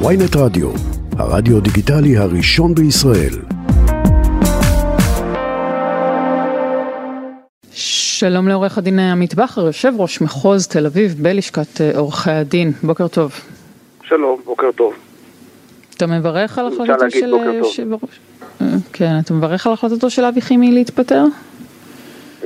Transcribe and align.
ויינט 0.00 0.36
רדיו, 0.36 0.70
הרדיו 1.18 1.60
דיגיטלי 1.60 2.16
הראשון 2.16 2.74
בישראל. 2.74 3.34
שלום 7.72 8.48
לעורך 8.48 8.78
הדין 8.78 8.98
עמית 8.98 9.34
בכר, 9.34 9.66
יושב 9.66 9.92
ראש 9.98 10.20
מחוז 10.20 10.66
תל 10.68 10.86
אביב 10.86 11.14
בלשכת 11.22 11.80
אה, 11.80 11.98
עורכי 11.98 12.30
הדין. 12.30 12.72
בוקר 12.82 13.08
טוב. 13.08 13.32
שלום, 14.02 14.40
בוקר 14.44 14.72
טוב. 14.72 14.94
אתה 15.96 16.06
מברך 16.06 16.58
על 16.58 16.66
החלטתו 16.66 17.10
של 17.10 17.30
טוב. 17.30 17.42
יושב 17.54 17.92
ראש... 17.92 18.20
אה, 18.60 18.66
כן, 18.92 19.18
אתה 19.24 19.34
מברך 19.34 19.66
על 19.66 19.72
החלטתו 19.72 20.10
של 20.10 20.24
אבי 20.24 20.40
חימי 20.40 20.72
להתפטר? 20.72 21.24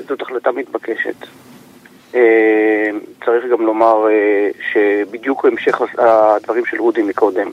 זאת 0.09 0.23
החלטה 0.23 0.51
מתבקשת. 0.53 1.27
אה, 2.19 2.91
צריך 3.25 3.45
גם 3.45 3.67
לומר 3.67 4.09
אה, 4.11 4.51
שבדיוק 4.73 5.45
המשך 5.45 5.81
הדברים 5.99 6.65
של 6.65 6.81
אודי 6.81 7.03
מקודם, 7.03 7.51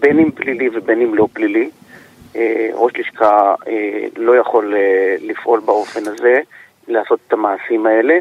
בין 0.00 0.18
אם 0.18 0.30
פלילי 0.30 0.68
ובין 0.72 1.00
אם 1.00 1.14
לא 1.14 1.28
פלילי, 1.32 1.70
אה, 2.36 2.68
ראש 2.72 2.92
לשכה 2.98 3.54
לא 4.16 4.36
יכול 4.36 4.74
לפעול 5.20 5.60
באופן 5.60 6.00
הזה, 6.06 6.40
לעשות 6.88 7.18
את 7.28 7.32
המעשים 7.32 7.86
האלה, 7.86 8.18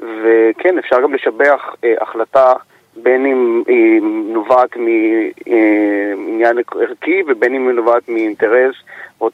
וכן, 0.00 0.78
אפשר 0.78 1.00
גם 1.02 1.14
לשבח 1.14 1.74
החלטה 2.00 2.52
בין 2.96 3.26
אם 3.26 3.62
היא 3.66 4.02
נובעת 4.32 4.76
מעניין 4.76 6.58
ערכי 6.80 7.22
ובין 7.26 7.54
אם 7.54 7.68
היא 7.68 7.76
נובעת 7.76 8.08
מאינטרס 8.08 8.74
או, 9.20 9.30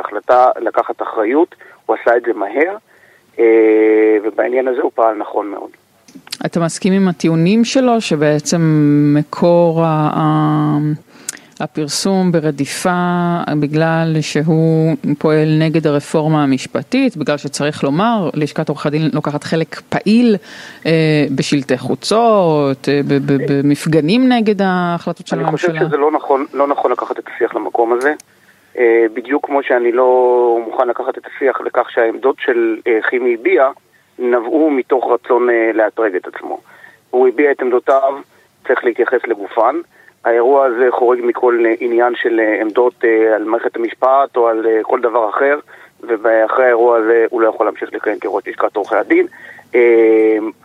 החלטה 0.00 0.50
לקחת 0.60 1.02
אחריות, 1.02 1.54
הוא 1.86 1.96
עשה 2.00 2.16
את 2.16 2.22
זה 2.22 2.32
מהר, 2.32 2.76
ובעניין 4.24 4.68
הזה 4.68 4.80
הוא 4.82 4.90
פעל 4.94 5.14
נכון 5.14 5.46
מאוד. 5.50 5.70
אתה 6.46 6.60
מסכים 6.60 6.92
עם 6.92 7.08
הטיעונים 7.08 7.64
שלו 7.64 8.00
שבעצם 8.00 8.60
מקור 9.16 9.84
ה- 9.84 10.78
הפרסום 11.60 12.32
ברדיפה 12.32 13.36
בגלל 13.60 14.16
שהוא 14.20 14.96
פועל 15.18 15.48
נגד 15.58 15.86
הרפורמה 15.86 16.42
המשפטית, 16.42 17.16
בגלל 17.16 17.36
שצריך 17.36 17.84
לומר, 17.84 18.30
לשכת 18.34 18.68
עורכי 18.68 18.88
הדין 18.88 19.10
לוקחת 19.12 19.44
חלק 19.44 19.80
פעיל 19.88 20.36
אה, 20.86 20.92
בשלטי 21.34 21.78
חוצות, 21.78 22.88
אה, 22.88 23.00
במפגנים 23.48 24.28
נגד 24.32 24.62
ההחלטות 24.62 25.26
של 25.26 25.38
אני 25.38 25.50
חושב 25.50 25.68
הממשלה. 25.70 25.88
שזה 25.88 25.96
לא 25.96 26.12
נכון, 26.12 26.46
לא 26.54 26.66
נכון 26.66 26.92
לקחת 26.92 27.18
את 27.18 27.24
השיח 27.34 27.54
למקום 27.54 27.92
הזה. 27.92 28.14
אה, 28.78 29.06
בדיוק 29.14 29.46
כמו 29.46 29.62
שאני 29.62 29.92
לא 29.92 30.58
מוכן 30.66 30.88
לקחת 30.88 31.18
את 31.18 31.26
השיח 31.26 31.60
לכך 31.60 31.90
שהעמדות 31.90 32.36
של 32.38 32.76
אה, 32.86 32.98
חימי 33.02 33.34
הביע 33.34 33.70
נבעו 34.18 34.70
מתוך 34.70 35.12
רצון 35.12 35.50
אה, 35.50 35.70
לאתרג 35.74 36.16
את 36.16 36.26
עצמו. 36.26 36.60
הוא 37.10 37.28
הביע 37.28 37.50
את 37.50 37.62
עמדותיו, 37.62 38.14
צריך 38.66 38.84
להתייחס 38.84 39.26
לגופן. 39.26 39.76
האירוע 40.24 40.66
הזה 40.66 40.86
חורג 40.90 41.18
מכל 41.22 41.64
עניין 41.80 42.14
של 42.16 42.40
עמדות 42.60 43.04
על 43.34 43.44
מערכת 43.44 43.76
המשפט 43.76 44.36
או 44.36 44.48
על 44.48 44.66
כל 44.82 45.00
דבר 45.00 45.28
אחר, 45.28 45.58
ואחרי 46.00 46.64
האירוע 46.64 46.98
הזה 46.98 47.26
הוא 47.30 47.40
לא 47.40 47.48
יכול 47.48 47.66
להמשיך 47.66 47.94
לכהן 47.94 48.18
כראש 48.18 48.48
לשכת 48.48 48.76
עורכי 48.76 48.96
הדין. 48.96 49.26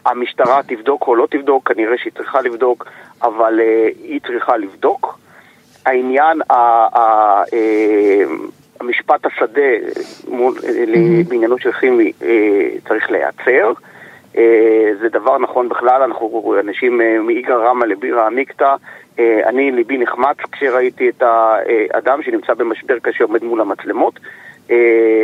המשטרה 0.06 0.62
תבדוק 0.68 1.08
או 1.08 1.16
לא 1.16 1.28
תבדוק, 1.32 1.68
כנראה 1.72 1.98
שהיא 1.98 2.14
צריכה 2.14 2.42
לבדוק, 2.42 2.86
אבל 3.22 3.60
היא 4.04 4.22
צריכה 4.22 4.58
לבדוק. 4.58 5.21
העניין, 5.86 6.42
ה- 6.50 6.54
ה- 6.98 7.44
אה, 7.54 8.24
המשפט 8.80 9.26
השדה 9.26 9.62
אה, 9.62 9.78
ל- 10.88 11.24
בעניינו 11.30 11.58
של 11.58 11.72
חימי 11.72 12.12
אה, 12.24 12.30
צריך 12.88 13.12
להיעצר. 13.12 13.72
זה 15.02 15.10
דבר 15.12 15.38
נכון 15.38 15.70
בכלל, 15.70 16.02
אנחנו 16.02 16.56
אנשים 16.60 17.02
מאיגרא 17.20 17.70
רמא 17.70 17.86
לבירא 17.86 18.26
עמיקתא. 18.26 18.76
אני, 19.20 19.72
ליבי 19.72 19.98
נחמץ 19.98 20.38
כשראיתי 20.52 21.10
את 21.10 21.24
האדם 21.94 22.24
שנמצא 22.24 22.54
במשבר 22.54 23.00
קשה 23.00 23.24
עומד 23.24 23.44
מול 23.44 23.62
המצלמות. 23.62 24.20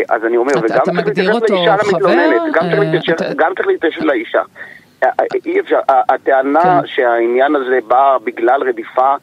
אז 0.09 0.25
אני 0.25 0.37
אומר, 0.37 0.53
וגם 0.63 0.79
צריך 0.83 1.07
להתייחס 1.07 1.49
לאישה? 1.49 1.75
למתלוננת, 1.91 2.41
גם 3.37 3.53
צריך 3.55 3.67
להתייחס- 3.67 4.03
לאישה. 4.03 4.41
אי 5.45 5.59
אפשר, 5.59 5.79
הטענה 5.89 6.63
כן. 6.81 6.87
שהעניין 6.87 7.55
הזה 7.55 7.79
בא 7.87 8.17
בגלל 8.23 8.63
רדיפה 8.63 9.15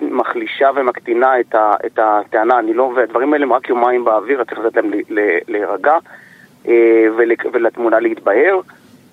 מחלישה 0.00 0.70
ומקטינה 0.74 1.40
את, 1.40 1.54
ה, 1.54 1.72
את 1.86 1.98
הטענה, 2.02 2.58
אני 2.58 2.74
לא, 2.74 2.92
והדברים 2.96 3.32
האלה 3.32 3.44
הם 3.44 3.52
רק 3.52 3.68
יומיים 3.68 4.04
באוויר, 4.04 4.44
צריך 4.44 4.58
לתת 4.58 4.76
להם 4.76 4.90
להירגע 5.48 5.96
אה, 6.68 7.06
ול- 7.16 7.32
ולתמונה 7.52 8.00
להתבהר. 8.00 8.60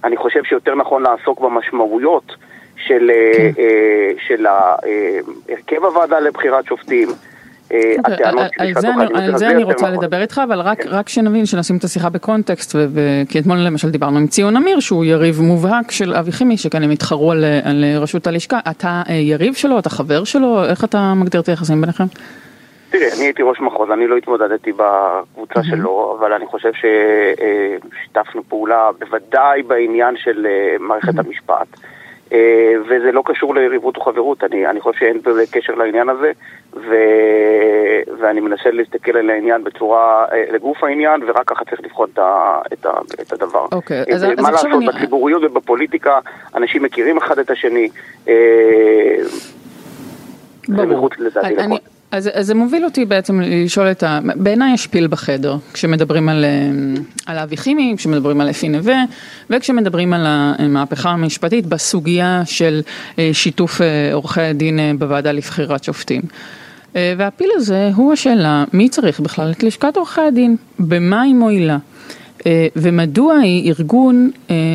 אני 0.03 0.17
חושב 0.17 0.43
שיותר 0.43 0.75
נכון 0.75 1.03
לעסוק 1.03 1.39
במשמעויות 1.41 2.35
של, 2.75 3.11
אה, 3.13 3.33
כן. 3.55 3.61
אה, 3.61 4.11
של 4.27 4.47
אה, 4.47 4.75
הרכב 5.49 5.85
הוועדה 5.85 6.19
לבחירת 6.19 6.65
שופטים. 6.65 7.07
אה, 7.71 7.77
אוקיי, 7.97 8.13
הטענות 8.13 8.41
על- 8.41 8.47
של 8.49 8.61
על 8.61 8.67
לשכת 8.67 8.81
זה 8.81 8.87
עורכי 8.87 9.01
אני- 9.13 9.17
הדין, 9.17 9.33
על 9.33 9.37
זה 9.37 9.49
אני 9.49 9.63
רוצה. 9.63 9.89
לדבר 9.89 10.21
איתך, 10.21 10.41
אבל 10.43 10.59
רק- 10.61 10.81
כן. 10.83 10.89
רק 10.89 11.09
שנשים 11.09 11.45
שנשים 11.45 11.77
את 11.77 11.83
השיחה 11.83 12.09
בקונטקסט, 12.09 12.75
ו- 12.75 12.99
כי 13.29 13.39
אתמול 13.39 13.57
למשל 13.57 13.89
דיברנו 13.89 14.17
עם 14.17 14.27
ציון 14.27 14.55
אמיר, 14.57 14.79
שהוא 14.79 15.05
יריב 15.05 15.41
מובהק 15.41 15.91
של 15.91 16.13
אבי 16.13 16.31
חימי, 16.31 16.57
שכאן 16.57 16.83
הם 16.83 16.89
התחרו 16.91 17.31
על 17.31 17.43
על 17.63 17.83
ראשות 17.99 18.27
הלשכה. 18.27 18.59
אתה 18.71 19.01
אה, 19.09 19.13
יריב 19.13 19.53
שלו, 19.53 19.79
אתה 19.79 19.89
חבר 19.89 20.23
שלו, 20.23 20.63
איך 20.65 20.83
אתה 20.83 21.13
מגדיר 21.15 21.41
את 21.41 21.49
היחסים 21.49 21.81
ביניכם? 21.81 22.03
תראה, 22.89 23.07
אני 23.17 23.23
הייתי 23.25 23.43
ראש 23.43 23.61
מחוז, 23.61 23.89
אני 23.91 24.07
לא 24.07 24.17
התמודדתי 24.17 24.71
בקבוצה 24.71 25.63
שלו, 25.63 26.17
אבל 26.19 26.33
אני 26.33 26.45
חושב 26.45 26.69
ששיתפנו 26.73 28.41
פעולה 28.49 28.89
בוודאי 28.99 29.63
בעניין 29.63 30.15
של 30.17 30.45
אה, 30.49 30.75
מערכת 30.79 31.19
המשפט. 31.19 31.67
אה, 32.33 32.37
וזה 32.85 33.11
לא 33.11 33.23
קשור 33.25 33.55
ליריבות 33.55 33.97
או 33.97 34.01
חברות, 34.01 34.43
אני, 34.43 34.67
אני 34.67 34.79
חושב 34.81 34.99
שאין 34.99 35.21
בזה 35.25 35.43
קשר 35.51 35.73
לעניין 35.75 36.09
הזה, 36.09 36.31
ו, 36.73 36.95
ואני 38.19 38.39
מנסה 38.39 38.71
להסתכל 38.71 39.17
על 39.17 39.29
העניין 39.29 39.63
בצורה, 39.63 40.25
אה, 40.31 40.43
לגוף 40.51 40.83
העניין, 40.83 41.21
ורק 41.27 41.47
ככה 41.49 41.65
צריך 41.65 41.81
לבחון 41.83 42.09
את, 42.13 42.19
ה, 42.19 42.59
את, 42.73 42.85
ה, 42.85 42.91
את 43.21 43.33
הדבר. 43.33 43.65
אוקיי, 43.71 43.97
אה, 43.97 44.15
אז- 44.15 44.23
אז 44.23 44.29
מה 44.39 44.49
עכשיו 44.49 44.69
לעשות, 44.69 44.83
אני- 44.83 44.87
בציבוריות 44.99 45.43
ובפוליטיקה 45.43 46.19
אנשים 46.55 46.83
מכירים 46.83 47.17
אחד 47.17 47.39
את 47.39 47.49
השני. 47.49 47.89
זה 50.67 50.85
מחוץ 50.85 51.13
לדעתי 51.19 51.47
אני- 51.47 51.55
לכל. 51.75 51.96
אז, 52.11 52.29
אז 52.33 52.47
זה 52.47 52.55
מוביל 52.55 52.85
אותי 52.85 53.05
בעצם 53.05 53.41
לשאול 53.41 53.91
את 53.91 54.03
ה... 54.03 54.19
בעיניי 54.35 54.73
יש 54.73 54.87
פיל 54.87 55.07
בחדר, 55.07 55.57
כשמדברים 55.73 56.29
על, 56.29 56.45
אה, 56.45 57.01
על 57.25 57.37
אבי 57.37 57.57
חימי, 57.57 57.93
כשמדברים 57.97 58.41
על 58.41 58.49
אפי 58.49 58.69
נווה, 58.69 59.03
וכשמדברים 59.49 60.13
על 60.13 60.23
המהפכה 60.27 61.09
המשפטית 61.09 61.65
בסוגיה 61.65 62.41
של 62.45 62.81
אה, 63.19 63.29
שיתוף 63.33 63.81
אה, 63.81 64.13
עורכי 64.13 64.41
הדין 64.41 64.79
אה, 64.79 64.91
בוועדה 64.99 65.31
לבחירת 65.31 65.83
שופטים. 65.83 66.21
והפיל 67.17 67.49
הזה 67.55 67.91
הוא 67.95 68.13
השאלה, 68.13 68.63
מי 68.73 68.89
צריך 68.89 69.19
בכלל 69.19 69.51
את 69.51 69.63
לשכת 69.63 69.97
עורכי 69.97 70.21
הדין? 70.21 70.55
במה 70.79 71.21
היא 71.21 71.35
מועילה? 71.35 71.77
ומדוע 72.75 73.35
היא 73.35 73.73
ארגון 73.73 74.31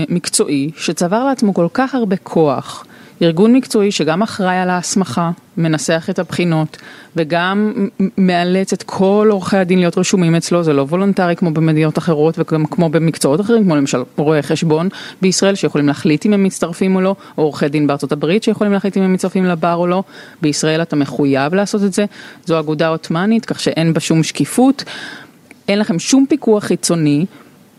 מקצועי 0.09 0.71
שצבר 0.77 1.25
לעצמו 1.25 1.55
כל 1.55 1.67
כך 1.75 1.95
הרבה 1.95 2.17
כוח, 2.17 2.85
ארגון 3.23 3.53
מקצועי 3.53 3.93
שגם 3.93 4.23
אחראי 4.23 4.57
על 4.57 4.71
ההסמכה, 4.71 5.31
מנסח 5.57 6.07
את 6.11 6.19
הבחינות 6.19 6.77
וגם 7.17 7.89
מאלץ 8.19 8.73
את 8.73 8.83
כל 8.83 9.29
עורכי 9.31 9.57
הדין 9.57 9.79
להיות 9.79 9.99
רשומים 9.99 10.35
אצלו, 10.35 10.63
זה 10.63 10.73
לא 10.73 10.83
וולונטרי 10.83 11.37
כמו 11.37 11.51
במדינות 11.51 11.99
אחרות 11.99 12.39
וגם 12.39 12.67
כמו 12.67 12.89
במקצועות 12.89 13.41
אחרים, 13.41 13.65
כמו 13.65 13.77
למשל 13.77 14.03
רואי 14.17 14.43
חשבון 14.43 14.89
בישראל 15.23 15.55
שיכולים 15.55 15.87
להחליט 15.87 16.27
אם 16.27 16.33
הם 16.33 16.43
מצטרפים 16.43 16.97
או 16.97 17.01
לא, 17.01 17.17
או 17.39 17.43
עורכי 17.43 17.69
דין 17.69 17.87
בארצות 17.87 18.13
הברית 18.13 18.43
שיכולים 18.43 18.73
להחליט 18.73 18.97
אם 18.97 19.03
הם 19.03 19.13
מצטרפים 19.13 19.45
לבר 19.45 19.75
או 19.75 19.87
לא, 19.87 20.03
בישראל 20.43 20.83
אתה 20.83 20.97
מחויב 20.97 21.55
לעשות 21.55 21.83
את 21.83 21.93
זה, 21.93 22.05
זו 22.45 22.61
אגודה 22.61 22.89
עות'מאנית 22.89 23.45
כך 23.45 23.61
שאין 23.61 23.93
בה 23.93 24.01
שום 24.01 24.23
שקיפות, 24.23 24.85
אין 25.69 25.79
לכם 25.79 25.99
שום 25.99 26.27
פיקוח 26.29 26.65
חיצוני. 26.65 27.27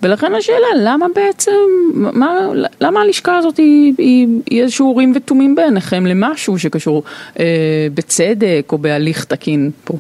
ולכן 0.04 0.36
השאלה, 0.36 0.68
למה 0.76 1.06
בעצם, 1.16 1.52
מה, 1.94 2.40
למה 2.82 3.02
הלשכה 3.02 3.38
הזאת 3.38 3.58
היא, 3.58 3.94
היא, 3.98 4.28
היא 4.50 4.62
איזשהו 4.62 4.88
אורים 4.88 5.12
ותומים 5.16 5.56
בעיניכם 5.56 6.06
למשהו 6.06 6.60
שקשור 6.60 7.04
אה, 7.40 7.88
בצדק 7.94 8.66
או 8.72 8.78
בהליך 8.78 9.26
תקין 9.26 9.72
פה? 9.84 9.94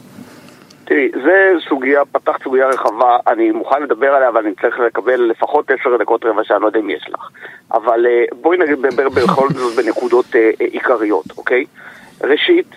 תראי, 0.85 1.09
זה 1.23 1.53
סוגיה, 1.69 2.05
פתחת 2.11 2.43
סוגיה 2.43 2.67
רחבה, 2.67 3.17
אני 3.27 3.51
מוכן 3.51 3.83
לדבר 3.83 4.07
עליה, 4.07 4.29
אבל 4.29 4.45
אני 4.45 4.55
צריך 4.61 4.79
לקבל 4.79 5.21
לפחות 5.21 5.71
עשר 5.71 5.97
דקות 5.97 6.25
רבע 6.25 6.43
שעה, 6.43 6.57
אני 6.57 6.61
לא 6.61 6.67
יודע 6.67 6.79
אם 6.79 6.89
יש 6.89 7.09
לך. 7.09 7.29
אבל 7.73 8.05
אה, 8.05 8.23
בואי 8.41 8.57
נדבר 8.57 9.09
בכל 9.09 9.47
זאת 9.49 9.85
בנקודות 9.85 10.35
אה, 10.35 10.51
אה, 10.61 10.65
עיקריות, 10.71 11.25
אוקיי? 11.37 11.65
ראשית, 12.23 12.67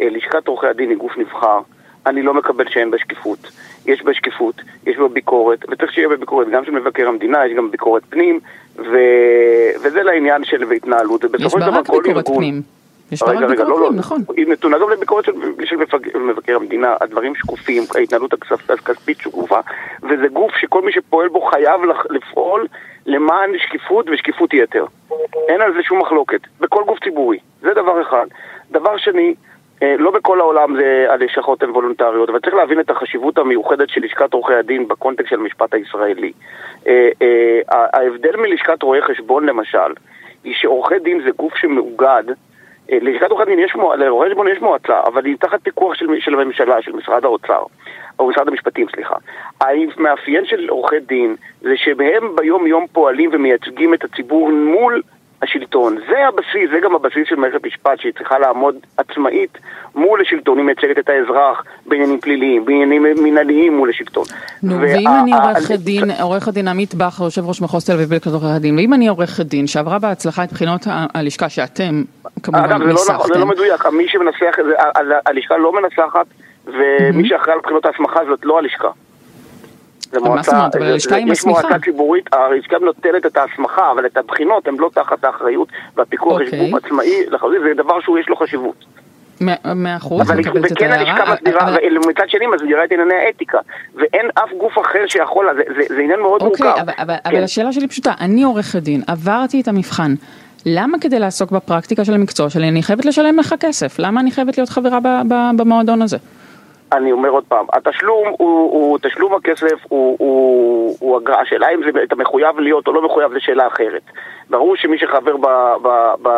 לשכת 0.00 0.46
עורכי 0.46 0.66
הדין 0.66 0.90
היא 0.90 0.98
גוף 0.98 1.16
נבחר, 1.16 1.58
אני 2.06 2.22
לא 2.22 2.34
מקבל 2.34 2.68
שאין 2.68 2.90
בה 2.90 2.98
שקיפות. 2.98 3.38
יש 3.86 4.02
בה 4.02 4.14
שקיפות, 4.14 4.54
יש 4.86 4.96
בה 4.96 5.08
ביקורת, 5.08 5.58
וצריך 5.70 5.92
שיהיה 5.92 6.08
בה 6.08 6.16
ביקורת 6.16 6.48
גם 6.50 6.64
של 6.64 6.70
מבקר 6.70 7.08
המדינה, 7.08 7.46
יש 7.46 7.52
גם 7.56 7.70
ביקורת 7.70 8.02
פנים, 8.08 8.40
ו... 8.76 8.96
וזה 9.82 10.02
לעניין 10.02 10.44
של 10.44 10.72
התנהלות. 10.72 11.24
יש 11.38 11.54
בה 11.54 11.66
רק 11.66 11.90
ביקורת 11.90 12.06
ארגון- 12.06 12.36
פנים. 12.36 12.62
יש 13.12 13.22
רגע, 13.22 13.46
רגע, 13.46 13.64
לא, 13.64 13.80
לא, 13.80 13.90
נכון. 13.92 14.20
היא 14.36 14.46
נתונה 14.48 14.78
גם 14.78 14.90
לביקורת 14.90 15.24
של, 15.24 15.32
של 15.64 15.76
מפג- 15.76 16.16
מבקר 16.18 16.56
המדינה, 16.56 16.94
הדברים 17.00 17.34
שקופים, 17.34 17.82
ההתנהלות 17.94 18.32
הכספ- 18.34 18.72
הכספית 18.72 19.18
שקופה, 19.20 19.58
וזה 20.02 20.28
גוף 20.32 20.52
שכל 20.56 20.82
מי 20.82 20.92
שפועל 20.92 21.28
בו 21.28 21.40
חייב 21.40 21.80
לפעול 22.10 22.66
למען 23.06 23.50
שקיפות 23.58 24.06
ושקיפות 24.12 24.54
יתר. 24.54 24.84
אין 25.48 25.60
על 25.60 25.72
זה 25.72 25.82
שום 25.82 25.98
מחלוקת, 25.98 26.40
בכל 26.60 26.82
גוף 26.86 26.98
ציבורי, 27.04 27.38
זה 27.60 27.74
דבר 27.74 28.02
אחד. 28.02 28.26
דבר 28.70 28.96
שני, 28.96 29.34
העולם 30.60 30.76
זה 30.76 31.06
הלשכות 31.08 31.62
הן 31.62 31.70
וולונטריות, 31.70 32.28
אבל 32.28 32.40
צריך 32.40 32.54
להבין 32.54 32.80
את 32.80 32.90
החשיבות 32.90 33.38
המיוחדת 33.38 33.88
של 33.88 34.00
לשכת 34.04 34.32
עורכי 34.32 34.54
הדין 34.54 34.88
בקונטקסט 34.88 35.30
של 35.30 35.40
המשפט 35.40 35.74
הישראלי. 35.74 36.32
אה, 36.86 37.08
אה, 37.22 37.60
ההבדל 37.68 38.36
מלשכת 38.36 38.82
רואי 38.82 39.02
חשבון 39.02 39.46
למשל, 39.46 39.92
היא 40.44 40.54
שעורכי 40.54 40.98
דין 40.98 41.20
זה 41.24 41.30
גוף 41.30 41.56
שמאוגד 41.56 42.24
אה, 42.92 42.98
ללשכת 43.00 43.30
עורכי 43.30 43.44
דין 43.44 43.58
יש, 43.58 43.74
מוע- 43.74 43.96
לרואי 43.96 44.30
חשבון 44.30 44.48
יש 44.48 44.60
מועצה, 44.60 45.00
אבל 45.06 45.24
היא 45.24 45.36
תחת 45.40 45.62
פיקוח 45.62 45.94
של, 45.94 46.06
של 46.20 46.34
הממשלה, 46.34 46.82
של 46.82 46.92
משרד 46.92 47.24
האוצר, 47.24 47.62
או 48.18 48.28
משרד 48.28 48.48
המשפטים, 48.48 48.86
סליחה. 48.94 49.14
המאפיין 49.60 50.44
של 50.44 50.68
עורכי 50.68 51.00
דין 51.00 51.36
זה 51.60 51.76
שהם 51.76 52.36
ביום 52.36 52.66
יום 52.66 52.86
פועלים 52.92 53.30
ומייצגים 53.32 53.94
את 53.94 54.04
הציבור 54.04 54.50
מול 54.50 55.02
השלטון. 55.42 55.96
זה 56.08 56.28
הבסיס, 56.28 56.70
זה 56.72 56.78
גם 56.84 56.94
הבסיס 56.94 57.28
של 57.28 57.36
מערכת 57.36 57.66
משפט, 57.66 58.00
שהיא 58.00 58.12
צריכה 58.18 58.38
לעמוד 58.38 58.74
עצמאית 58.96 59.58
מול 59.94 60.20
השלטון, 60.20 60.58
היא 60.58 60.66
מייצגת 60.66 60.98
את 60.98 61.08
האזרח 61.08 61.62
בעניינים 61.86 62.20
פליליים, 62.20 62.64
בעניינים 62.64 63.02
מנהליים 63.24 63.76
מול 63.76 63.90
השלטון. 63.90 64.24
נו, 64.62 64.74
וה- 64.74 64.80
ואם 64.80 65.08
אני 65.22 65.32
ה- 65.34 65.36
עורכת 65.42 65.74
דין, 65.78 66.10
עורכת 66.22 66.52
דין 66.52 66.68
עמית 66.68 66.94
בכר, 66.94 67.24
יושב 67.24 67.48
ראש 67.48 67.62
מחוז 67.62 67.86
תל 67.86 67.92
אביב 67.92 68.08
בלשכת 68.08 68.26
עורכי 68.26 68.46
הדין, 68.46 68.76
ואם 68.78 68.94
אני 68.94 69.08
עורכת 69.08 69.46
דין 69.46 69.66
שעברה 69.66 69.98
בהצלחה 69.98 70.44
את 70.44 70.52
בחינות 70.52 70.86
ה- 70.86 71.06
הלשכה 71.14 71.48
שאתם 71.48 72.02
כמובן 72.42 72.64
אגב, 72.64 72.78
זה 72.78 72.84
לא, 72.84 72.92
נכון, 72.92 73.06
זה 73.06 73.12
ניסחתם, 73.12 73.40
לא 73.40 73.46
מדויק, 73.46 73.86
מי 73.86 74.08
שמנסח 74.08 74.58
את 74.60 74.64
זה, 74.64 74.72
הלשכה 75.26 75.56
לא 75.56 75.72
מנסחת, 75.72 76.26
ומי 76.66 77.28
שאחראי 77.28 77.52
על 77.54 77.60
בחינות 77.62 77.86
ההסמכה 77.86 78.20
זאת 78.28 78.40
לא 78.44 78.58
הלשכה. 78.58 78.88
זה 80.12 80.20
מה 80.20 80.42
זאת 80.42 80.54
אומרת? 80.54 80.74
אבל 80.76 80.84
זה- 80.86 80.92
הלשכה 80.92 81.14
היא 81.16 81.24
יש 81.24 81.30
מסמיכה. 81.30 81.60
מועצה 81.62 81.78
ציבורית, 81.84 82.24
הלשכה 82.34 82.76
נותנת 82.78 83.26
את 83.26 83.36
ההסמכה, 83.36 83.90
אבל 83.90 84.06
את 84.06 84.16
הבחינות 84.16 84.68
הן 84.68 84.74
לא 84.78 84.90
תחת 84.94 85.24
האחריות, 85.24 85.68
והפיקוח 85.96 86.40
יש 86.40 86.46
אוקיי. 86.46 86.70
גוף 86.70 86.84
עצמאי 86.84 87.26
לחלוטין, 87.30 87.60
זה 87.62 87.82
דבר 87.82 88.00
שהוא 88.00 88.18
יש 88.18 88.28
לו 88.28 88.36
חשיבות. 88.36 88.84
מאה- 89.40 89.96
אחוז, 89.96 90.30
אבל 90.30 90.40
מקבלת 90.40 90.66
את 90.66 90.72
וכן 90.72 90.92
הלשכה 90.92 91.10
ההערה, 91.12 91.34
מסדירה, 91.34 91.76
ומצד 92.04 92.28
שני 92.28 92.46
מסדירה 92.46 92.84
את 92.84 92.92
ענייני 92.92 93.14
האתיקה, 93.26 93.58
ואין 93.94 94.26
אף 94.34 94.50
גוף 94.58 94.78
אחר 94.78 95.06
שיכול, 95.06 95.46
זה- 95.56 95.62
זה 95.76 95.94
זה 95.94 96.00
עניין 96.02 96.20
מאוד 96.20 96.42
מורכב. 96.42 96.64
אוקיי, 96.64 96.82
אבל, 96.82 96.92
אבל, 96.98 97.14
כן. 97.24 97.30
אבל 97.30 97.44
השאלה 97.44 97.72
שלי 97.72 97.88
פשוטה, 97.88 98.12
אני 98.20 98.42
עורכת 98.42 98.78
דין, 98.82 99.02
עברתי 99.06 99.60
את 99.60 99.68
המבחן, 99.68 100.14
למה 100.66 100.98
כדי 101.00 101.18
לעסוק 101.18 101.50
בפרקטיקה 101.50 102.04
של 102.04 102.14
המקצוע 102.14 102.50
שלי 102.50 102.68
אני 102.68 102.82
חייבת 102.82 103.04
לשלם 103.04 103.38
לך 103.38 103.54
כסף? 103.60 103.98
למה 103.98 104.20
אני 104.20 104.30
חייבת 104.30 104.58
להיות 104.58 104.68
חברה 104.70 104.98
במועדון 105.56 106.02
הזה? 106.02 106.16
אני 106.92 107.12
אומר 107.12 107.28
עוד 107.28 107.44
פעם, 107.48 107.66
התשלום 107.72 108.28
הוא, 108.28 108.72
הוא 108.72 108.98
תשלום 109.02 109.34
הכסף 109.34 109.76
הוא, 109.88 110.16
הוא, 110.18 110.96
הוא 111.00 111.18
אגרה, 111.18 111.40
השאלה 111.40 111.66
אם 111.74 111.80
זה, 111.82 112.02
אתה 112.02 112.16
מחויב 112.16 112.58
להיות 112.58 112.86
או 112.86 112.92
לא 112.92 113.04
מחויב 113.04 113.32
זה 113.32 113.40
שאלה 113.40 113.66
אחרת. 113.66 114.02
ברור 114.50 114.76
שמי 114.76 114.98
שחבר 114.98 115.36
ב, 115.36 115.46
ב, 115.82 115.88
ב, 116.22 116.28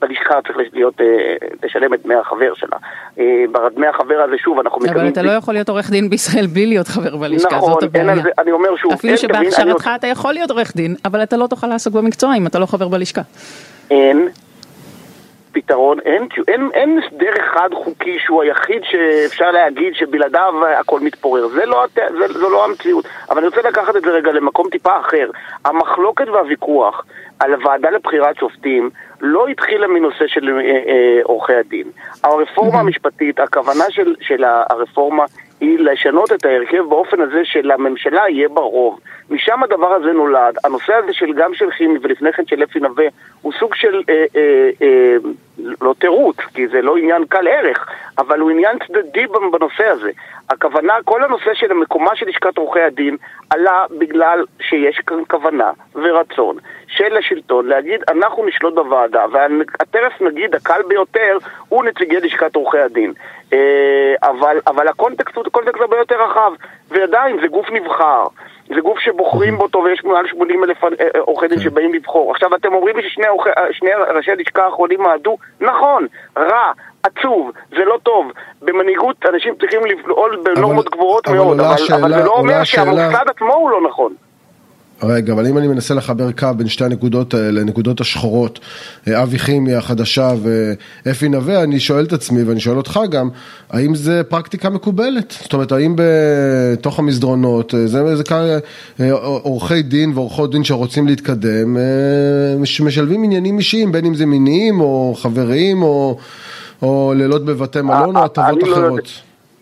בלשכה 0.00 0.34
צריך 0.42 0.58
להיות, 0.72 1.00
אה, 1.00 1.06
לשלם 1.62 1.94
את 1.94 2.02
דמי 2.02 2.14
החבר 2.14 2.54
שלה. 2.54 2.76
אה, 3.18 3.44
בדמי 3.52 3.86
החבר 3.86 4.20
הזה 4.20 4.38
שוב 4.38 4.58
אנחנו 4.58 4.78
אבל 4.78 4.90
מקבלים... 4.90 5.12
אתה 5.12 5.22
לא 5.22 5.30
יכול 5.30 5.54
להיות 5.54 5.68
עורך 5.68 5.90
דין 5.90 6.10
בישראל 6.10 6.46
בלי 6.46 6.66
להיות 6.66 6.88
חבר 6.88 7.16
בלשכה, 7.16 7.56
נכון, 7.56 7.72
זאת 7.72 7.82
הבעיה. 7.82 8.16
זה, 8.16 8.30
אני 8.38 8.52
אומר 8.52 8.76
שוב, 8.76 8.92
אפילו 8.92 9.16
שבהכשרתך 9.16 9.90
אתה 9.94 10.06
יכול 10.06 10.34
להיות 10.34 10.50
עורך 10.50 10.76
דין, 10.76 10.94
אבל 11.04 11.22
אתה 11.22 11.36
לא 11.36 11.46
תוכל 11.46 11.66
לעסוק 11.66 11.94
במקצוע 11.94 12.34
אם 12.36 12.46
אתה 12.46 12.58
לא 12.58 12.66
חבר 12.66 12.88
בלשכה. 12.88 13.22
אין 13.90 14.28
פתרון, 15.54 15.98
אין, 16.00 16.28
אין, 16.48 16.70
אין 16.74 16.98
הסדר 16.98 17.32
אחד 17.40 17.68
חוקי 17.74 18.18
שהוא 18.18 18.42
היחיד 18.42 18.82
שאפשר 18.84 19.50
להגיד 19.50 19.94
שבלעדיו 19.94 20.54
הכל 20.80 21.00
מתפורר. 21.00 21.48
זה 21.48 21.66
לא, 21.66 21.84
זה, 21.94 22.28
זו 22.28 22.50
לא 22.50 22.64
המציאות. 22.64 23.04
אבל 23.30 23.38
אני 23.38 23.46
רוצה 23.46 23.62
לקחת 23.68 23.96
את 23.96 24.02
זה 24.02 24.10
רגע 24.10 24.32
למקום 24.32 24.68
טיפה 24.70 25.00
אחר. 25.00 25.30
המחלוקת 25.64 26.28
והוויכוח 26.28 27.04
על 27.40 27.54
הוועדה 27.54 27.90
לבחירת 27.90 28.36
שופטים 28.36 28.90
לא 29.20 29.46
התחילה 29.46 29.86
מנושא 29.86 30.26
של 30.26 30.48
אה, 30.48 30.60
אה, 30.60 31.20
עורכי 31.22 31.54
הדין. 31.54 31.86
הרפורמה 32.24 32.80
המשפטית, 32.80 33.40
הכוונה 33.40 33.84
של, 33.90 34.14
של 34.20 34.44
הרפורמה 34.44 35.24
היא 35.60 35.78
לשנות 35.78 36.32
את 36.32 36.44
ההרכב 36.44 36.82
באופן 36.88 37.20
הזה 37.20 37.40
שלממשלה 37.44 38.28
יהיה 38.28 38.48
בה 38.48 38.60
רוב. 38.60 39.00
משם 39.30 39.62
הדבר 39.62 39.92
הזה 39.92 40.12
נולד. 40.12 40.54
הנושא 40.64 40.94
הזה 40.94 41.12
של 41.12 41.32
גם 41.32 41.54
של 41.54 41.70
חימי 41.70 41.98
ולפני 42.02 42.32
כן 42.32 42.46
של 42.46 42.62
אפי 42.62 42.80
נווה 42.80 43.04
הוא 43.42 43.52
סוג 43.58 43.74
של, 43.74 44.02
אה, 44.08 44.24
אה, 44.36 44.70
אה, 44.82 45.16
לא 45.80 45.94
תירוץ, 45.98 46.36
כי 46.54 46.68
זה 46.68 46.82
לא 46.82 46.96
עניין 46.96 47.24
קל 47.26 47.48
ערך, 47.48 47.86
אבל 48.18 48.40
הוא 48.40 48.50
עניין 48.50 48.78
צדדי 48.78 49.26
בנושא 49.26 49.84
הזה. 49.84 50.10
הכוונה, 50.50 50.94
כל 51.04 51.24
הנושא 51.24 51.54
של 51.54 51.72
מקומה 51.72 52.16
של 52.16 52.26
לשכת 52.28 52.58
עורכי 52.58 52.80
הדין 52.80 53.16
עלה 53.50 53.84
בגלל 53.98 54.44
שיש 54.60 55.00
כאן 55.06 55.18
כוונה 55.30 55.70
ורצון 55.94 56.56
של 56.86 57.16
השלטון 57.16 57.66
להגיד 57.66 58.00
אנחנו 58.08 58.46
נשלוט 58.46 58.74
בוועדה 58.74 59.24
והטרף 59.32 60.20
נגיד 60.20 60.54
הקל 60.54 60.82
ביותר 60.88 61.38
הוא 61.68 61.84
נציגי 61.84 62.16
לשכת 62.16 62.54
עורכי 62.54 62.78
הדין. 62.78 63.12
אה, 63.52 64.14
אבל, 64.22 64.56
אבל 64.66 64.88
הקונטקסט 64.88 65.36
הוא 65.36 65.44
קונטקסט 65.44 65.80
הרבה 65.80 65.96
יותר 65.96 66.22
רחב 66.22 66.52
ועדיין 66.90 67.38
זה 67.40 67.48
גוף 67.48 67.70
נבחר. 67.70 68.26
זה 68.68 68.80
גוף 68.80 68.98
שבוחרים 68.98 69.56
בו 69.56 69.62
אותו 69.62 69.82
ויש 69.84 70.04
מעל 70.04 70.26
80 70.28 70.64
אלף 70.64 70.84
אה, 70.84 70.88
אה, 71.00 71.20
עורכי 71.20 71.48
דין 71.48 71.60
שבאים 71.60 71.94
לבחור. 71.94 72.30
עכשיו 72.30 72.54
אתם 72.54 72.74
אומרים 72.74 72.96
לי 72.96 73.10
ששני 73.10 73.26
ראשי 74.14 74.30
הלשכה 74.30 74.64
האחרונים 74.64 75.02
מעדו 75.02 75.36
נכון, 75.60 76.06
רע 76.38 76.72
עצוב, 77.02 77.50
זה 77.70 77.84
לא 77.84 77.98
טוב. 78.02 78.30
במנהיגות 78.62 79.16
אנשים 79.34 79.54
צריכים 79.60 79.80
לפעול 79.86 80.40
בנורמות 80.44 80.90
גבוהות 80.90 81.28
אבל 81.28 81.36
מאוד, 81.36 81.60
אבל, 81.60 81.74
השאלה- 81.74 81.98
אבל 81.98 82.12
זה 82.14 82.24
לא 82.24 82.30
אומר 82.32 82.64
שהמוסד 82.64 83.24
עצמו 83.30 83.54
הוא 83.54 83.70
לא 83.70 83.80
נכון. 83.88 84.12
רגע, 85.02 85.32
אבל 85.32 85.46
אם 85.46 85.58
אני 85.58 85.68
מנסה 85.68 85.94
לחבר 85.94 86.32
קו 86.32 86.48
בין 86.56 86.68
שתי 86.68 86.84
הנקודות 86.84 87.34
האלה, 87.34 87.60
הנקודות 87.60 88.00
השחורות, 88.00 88.60
אה, 89.08 89.22
אבי 89.22 89.38
חימי 89.38 89.74
החדשה 89.74 90.30
ואפי 90.42 91.28
נווה, 91.28 91.62
אני 91.62 91.80
שואל 91.80 92.04
את 92.04 92.12
עצמי 92.12 92.42
ואני 92.42 92.60
שואל 92.60 92.76
אותך 92.76 93.00
גם, 93.10 93.28
האם 93.70 93.94
זה 93.94 94.22
פרקטיקה 94.28 94.70
מקובלת? 94.70 95.30
זאת 95.40 95.52
אומרת, 95.52 95.72
האם 95.72 95.96
בתוך 95.96 96.98
המסדרונות, 96.98 97.74
אה, 97.74 97.86
זה, 97.86 98.16
זה 98.16 98.24
כאן 98.24 98.44
אה, 99.00 99.12
עורכי 99.42 99.82
דין 99.82 100.12
ועורכות 100.14 100.50
דין 100.50 100.64
שרוצים 100.64 101.06
להתקדם, 101.06 101.76
אה, 101.76 101.82
מש- 102.58 102.80
משלבים 102.80 103.24
עניינים 103.24 103.58
אישיים, 103.58 103.92
בין 103.92 104.04
אם 104.04 104.14
זה 104.14 104.26
מיניים 104.26 104.80
או 104.80 105.14
חבריים 105.16 105.82
או, 105.82 106.18
או 106.82 107.12
לילות 107.16 107.44
בבתי 107.44 107.82
מלון 107.82 108.16
או 108.16 108.24
הטבות 108.24 108.62
לא. 108.62 108.72
אחרות. 108.72 109.08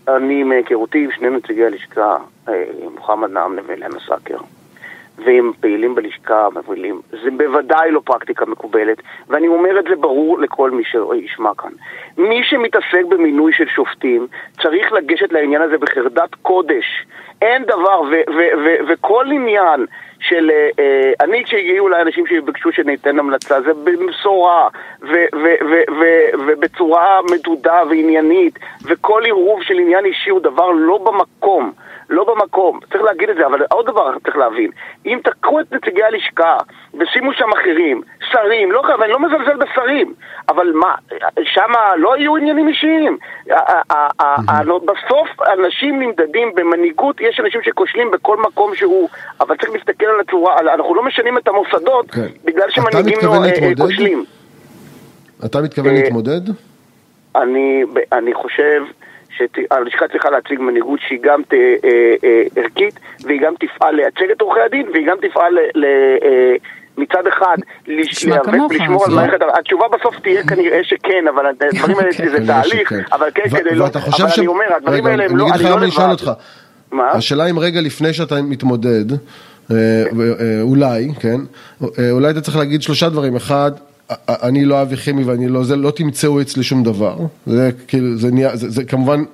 אני 0.08 0.42
מהיכרותי 0.42 0.98
עם 0.98 1.10
שני 1.18 1.28
נציגי 1.30 1.64
הלשכה, 1.64 2.16
מוחמד 2.94 3.30
נעמנה 3.30 3.62
ואילנה 3.68 3.96
סאקר, 4.08 4.36
והם 5.24 5.52
פעילים 5.60 5.94
בלשכה, 5.94 6.48
מברילים. 6.54 7.00
זה 7.10 7.30
בוודאי 7.36 7.90
לא 7.90 8.00
פרקטיקה 8.04 8.46
מקובלת, 8.46 9.02
ואני 9.28 9.48
אומר 9.48 9.78
את 9.78 9.84
זה 9.84 9.96
ברור 9.96 10.38
לכל 10.38 10.70
מי 10.70 10.82
שישמע 10.84 11.50
כאן. 11.58 11.70
מי 12.18 12.40
שמתעסק 12.44 13.04
במינוי 13.08 13.52
של 13.52 13.66
שופטים 13.68 14.26
צריך 14.62 14.92
לגשת 14.92 15.32
לעניין 15.32 15.62
הזה 15.62 15.78
בחרדת 15.78 16.34
קודש. 16.42 17.06
אין 17.42 17.64
דבר, 17.64 18.02
וכל 18.88 19.26
עניין 19.32 19.86
של... 20.20 20.50
אה, 20.50 20.68
אה, 20.78 21.12
אני 21.20 21.44
כשהגיעו 21.44 21.88
אליי 21.88 22.02
אנשים 22.02 22.26
שביקשו 22.26 22.72
שניתן 22.72 23.18
המלצה, 23.18 23.60
זה 23.60 23.74
במשורה, 23.74 24.68
ובצורה 26.46 27.20
מדודה 27.30 27.82
ועניינית, 27.88 28.58
וכל 28.84 29.22
עירוב 29.24 29.62
של 29.62 29.78
עניין 29.78 30.04
אישי 30.04 30.30
הוא 30.30 30.40
דבר 30.40 30.70
לא 30.70 30.98
במקום. 30.98 31.72
לא 32.12 32.24
במקום, 32.24 32.80
צריך 32.92 33.02
להגיד 33.02 33.28
את 33.28 33.36
זה, 33.36 33.46
אבל 33.46 33.62
עוד 33.70 33.86
דבר 33.86 34.12
צריך 34.24 34.36
להבין, 34.36 34.70
אם 35.06 35.18
תקחו 35.24 35.60
את 35.60 35.72
נציגי 35.72 36.02
הלשכה 36.02 36.56
ושימו 36.94 37.32
שם 37.32 37.48
אחרים, 37.60 38.02
שרים, 38.30 38.72
לא, 38.72 38.82
ואני 39.00 39.12
לא 39.12 39.20
מזלזל 39.20 39.56
בשרים, 39.56 40.14
אבל 40.48 40.72
מה, 40.74 40.94
שם 41.42 41.70
לא 41.96 42.16
יהיו 42.16 42.36
עניינים 42.36 42.68
אישיים. 42.68 43.18
בסוף 44.84 45.28
אנשים 45.58 46.02
נמדדים 46.02 46.54
במנהיגות, 46.54 47.20
יש 47.20 47.40
אנשים 47.40 47.60
שכושלים 47.62 48.10
בכל 48.10 48.36
מקום 48.36 48.74
שהוא, 48.74 49.08
אבל 49.40 49.56
צריך 49.56 49.72
להסתכל 49.72 50.06
על 50.06 50.20
הצורה, 50.20 50.58
אנחנו 50.60 50.94
לא 50.94 51.02
משנים 51.02 51.38
את 51.38 51.48
המוסדות 51.48 52.10
כן. 52.10 52.26
בגלל 52.44 52.70
שמנהיגים 52.70 53.18
אה, 53.22 53.68
אה? 53.68 53.72
כושלים. 53.76 54.24
אתה 55.44 55.60
מתכוון 55.60 55.96
אה, 55.96 56.02
להתמודד? 56.02 56.40
אני, 57.36 57.84
אני 58.12 58.34
חושב 58.34 58.82
שהלשכה 59.36 60.08
צריכה 60.08 60.30
להציג 60.30 60.60
מנהיגות 60.60 61.00
שהיא 61.08 61.18
גם 61.22 61.42
ת, 61.42 61.54
אה, 61.54 61.58
אה, 62.24 62.42
ערכית 62.56 63.00
והיא 63.24 63.40
גם 63.40 63.54
תפעל 63.60 63.94
לייצג 63.94 64.30
את 64.36 64.40
עורכי 64.40 64.60
הדין 64.60 64.86
והיא 64.92 65.06
גם 65.06 65.16
תפעל 65.22 65.54
ל, 65.54 65.58
ל, 65.74 65.84
אה, 66.24 66.54
מצד 66.96 67.26
אחד 67.26 67.56
להיאבק 67.86 68.48
אז 68.48 68.80
על 68.80 69.10
לא? 69.10 69.16
מערכת, 69.16 69.38
התשובה 69.58 69.86
בסוף 69.88 70.20
תהיה 70.20 70.42
כנראה 70.42 70.84
שכן, 70.84 71.28
אבל 71.28 71.46
הדברים 71.46 71.98
האלה 71.98 72.12
זה 72.12 72.22
כנראה 72.22 72.62
תהליך. 72.62 72.92
אבל 73.12 73.28
כן 73.34 73.48
כדי 73.48 73.74
לא, 73.74 73.86
אבל 73.86 74.26
אני 74.38 74.46
אומר, 74.46 74.64
הדברים 74.76 75.06
האלה 75.06 75.24
הם 75.24 75.30
אני 75.30 75.38
לא, 75.38 75.46
אני 75.54 75.62
לא 75.64 75.90
שואל 75.90 76.12
לבד. 76.12 76.32
מה? 76.92 77.10
השאלה 77.10 77.50
אם 77.50 77.58
רגע 77.58 77.80
לפני 77.80 78.12
שאתה 78.12 78.42
מתמודד, 78.42 79.12
אה, 79.12 79.16
אה, 79.70 80.62
אולי, 80.62 81.08
כן, 81.20 81.40
אה, 81.82 82.10
אולי 82.10 82.30
אתה 82.30 82.40
צריך 82.40 82.56
להגיד 82.56 82.82
שלושה 82.82 83.08
דברים. 83.08 83.36
אחד, 83.36 83.70
אני 84.28 84.64
לא 84.64 84.82
אבי 84.82 84.96
כימי 84.96 85.24
ואני 85.24 85.48
לא 85.48 85.64
זה, 85.64 85.76
לא 85.76 85.90
תמצאו 85.90 86.40
אצלי 86.40 86.62
שום 86.62 86.82
דבר. 86.82 87.16
זה 87.46 87.70
כאילו, 87.88 88.18
זה 88.18 88.30
נהיה, 88.30 88.56
זה, 88.56 88.84
כמובן... 88.84 89.24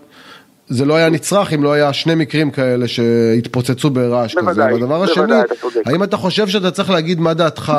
זה 0.70 0.84
לא 0.84 0.94
היה 0.94 1.10
נצרך 1.10 1.52
אם 1.52 1.62
לא 1.62 1.72
היה 1.72 1.92
שני 1.92 2.14
מקרים 2.14 2.50
כאלה 2.50 2.88
שהתפוצצו 2.88 3.90
ברעש 3.90 4.34
כזה. 4.34 4.46
בוודאי, 4.46 4.72
והדבר 4.72 5.02
השני, 5.02 5.26
בוודאי, 5.26 5.40
אתה 5.40 5.54
צודק. 5.54 5.82
האם 5.86 6.02
אתה 6.02 6.16
חושב 6.16 6.46
שאתה 6.46 6.70
צריך 6.70 6.90
להגיד 6.90 7.20
מה 7.20 7.34
דעתך 7.34 7.72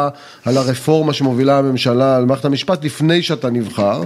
על 0.46 0.58
הרפורמה 0.58 1.13
שמובילה 1.13 1.58
הממשלה, 1.58 2.17
על 2.17 2.25
מערכת 2.25 2.46
המשפט, 2.46 2.86
לפני 2.86 3.22
שאתה 3.22 3.50
נבחר, 3.50 4.01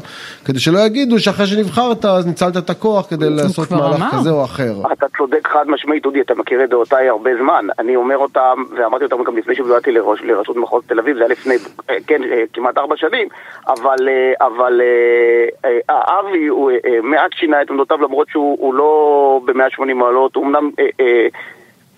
כדי 0.45 0.59
שלא 0.59 0.79
יגידו 0.79 1.19
שאחרי 1.19 1.45
שנבחרת 1.45 2.05
אז 2.05 2.27
ניצלת 2.27 2.57
את 2.57 2.69
הכוח 2.69 3.09
כדי 3.09 3.29
לעשות 3.29 3.71
מהלך 3.71 3.95
אמר. 3.95 4.19
כזה 4.19 4.29
או 4.29 4.43
אחר. 4.43 4.73
אתה 4.93 5.05
צודק 5.17 5.47
חד 5.47 5.65
משמעית, 5.67 6.03
דודי, 6.03 6.21
אתה 6.21 6.35
מכיר 6.35 6.63
את 6.63 6.69
דעותיי 6.69 7.09
הרבה 7.09 7.31
זמן. 7.41 7.65
אני 7.79 7.95
אומר 7.95 8.17
אותם, 8.17 8.63
ואמרתי 8.77 9.03
אותם 9.03 9.23
גם 9.23 9.37
לפני 9.37 9.55
שבאתי 9.55 9.91
לראש, 9.91 10.21
לרשות 10.21 10.57
מחוז 10.57 10.83
תל 10.87 10.99
אביב, 10.99 11.17
זה 11.17 11.23
היה 11.23 11.29
לפני, 11.29 11.55
אה, 11.89 11.95
כן, 12.07 12.23
אה, 12.23 12.43
כמעט 12.53 12.77
ארבע 12.77 12.95
שנים, 12.97 13.27
אבל, 13.67 14.09
אה, 14.09 14.47
אבל 14.47 14.81
אבי, 15.87 16.47
הוא 16.47 16.71
מעט 17.03 17.31
שינה 17.33 17.61
את 17.61 17.69
עמדותיו, 17.69 17.97
למרות 18.01 18.27
שהוא 18.29 18.72
הוא 18.73 18.77
לא 18.77 19.41
ב-180 19.45 19.93
מעלות, 19.93 20.35
הוא 20.35 20.45
אמנם... 20.45 20.69
אה, 20.79 20.87
אה, 20.99 21.27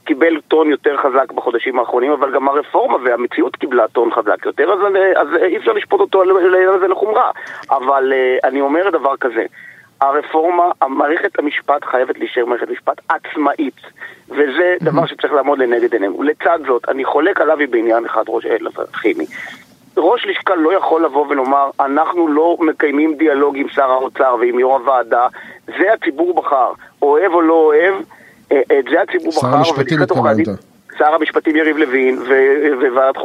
קיבל 0.05 0.41
טון 0.47 0.69
יותר 0.69 0.97
חזק 0.97 1.31
בחודשים 1.31 1.79
האחרונים, 1.79 2.11
אבל 2.11 2.31
גם 2.31 2.49
הרפורמה 2.49 2.97
והמציאות 3.03 3.55
קיבלה 3.55 3.87
טון 3.87 4.11
חזק 4.11 4.45
יותר, 4.45 4.73
אז, 4.73 4.79
אז 5.15 5.27
אי 5.43 5.57
אפשר 5.57 5.71
לשפוט 5.73 6.01
אותו 6.01 6.21
על 6.21 6.29
על 6.73 6.79
זה 6.79 6.87
לחומרה. 6.87 7.31
אבל 7.69 8.13
אה, 8.13 8.49
אני 8.49 8.61
אומר 8.61 8.89
דבר 8.89 9.17
כזה, 9.17 9.45
הרפורמה, 10.01 10.71
מערכת 10.89 11.39
המשפט 11.39 11.85
חייבת 11.85 12.17
להישאר 12.19 12.45
מערכת 12.45 12.69
משפט 12.69 13.01
עצמאית, 13.09 13.81
וזה 14.29 14.75
דבר 14.81 15.05
שצריך 15.05 15.33
לעמוד 15.33 15.59
לנגד 15.59 15.93
עינינו. 15.93 16.23
לצד 16.23 16.59
זאת, 16.67 16.89
אני 16.89 17.05
חולק 17.05 17.41
על 17.41 17.51
אבי 17.51 17.67
בעניין 17.67 18.05
אחד, 18.05 18.23
ראש 18.27 18.45
אל 18.45 18.67
כימי. 19.01 19.25
ראש 19.97 20.25
לשכה 20.25 20.55
לא 20.55 20.73
יכול 20.73 21.05
לבוא 21.05 21.25
ולומר, 21.29 21.69
אנחנו 21.79 22.27
לא 22.27 22.57
מקיימים 22.59 23.15
דיאלוג 23.15 23.57
עם 23.57 23.69
שר 23.69 23.91
האוצר 23.91 24.35
ועם 24.39 24.59
יו"ר 24.59 24.73
הוועדה, 24.73 25.27
זה 25.67 25.93
הציבור 25.93 26.33
בחר, 26.33 26.71
אוהב 27.01 27.33
או 27.33 27.41
לא 27.41 27.53
אוהב, 27.53 27.93
אה, 28.51 28.61
את 28.79 28.85
זה 28.91 29.01
הציבור 29.01 29.31
שר 29.31 29.39
בחר, 29.39 29.57
המשפטים 29.57 29.77
עורכי 29.99 30.29
הדין- 30.29 30.45
התכוונת. 30.49 30.59
שר 30.97 31.13
המשפטים 31.15 31.55
יריב 31.55 31.77
לוין 31.77 32.19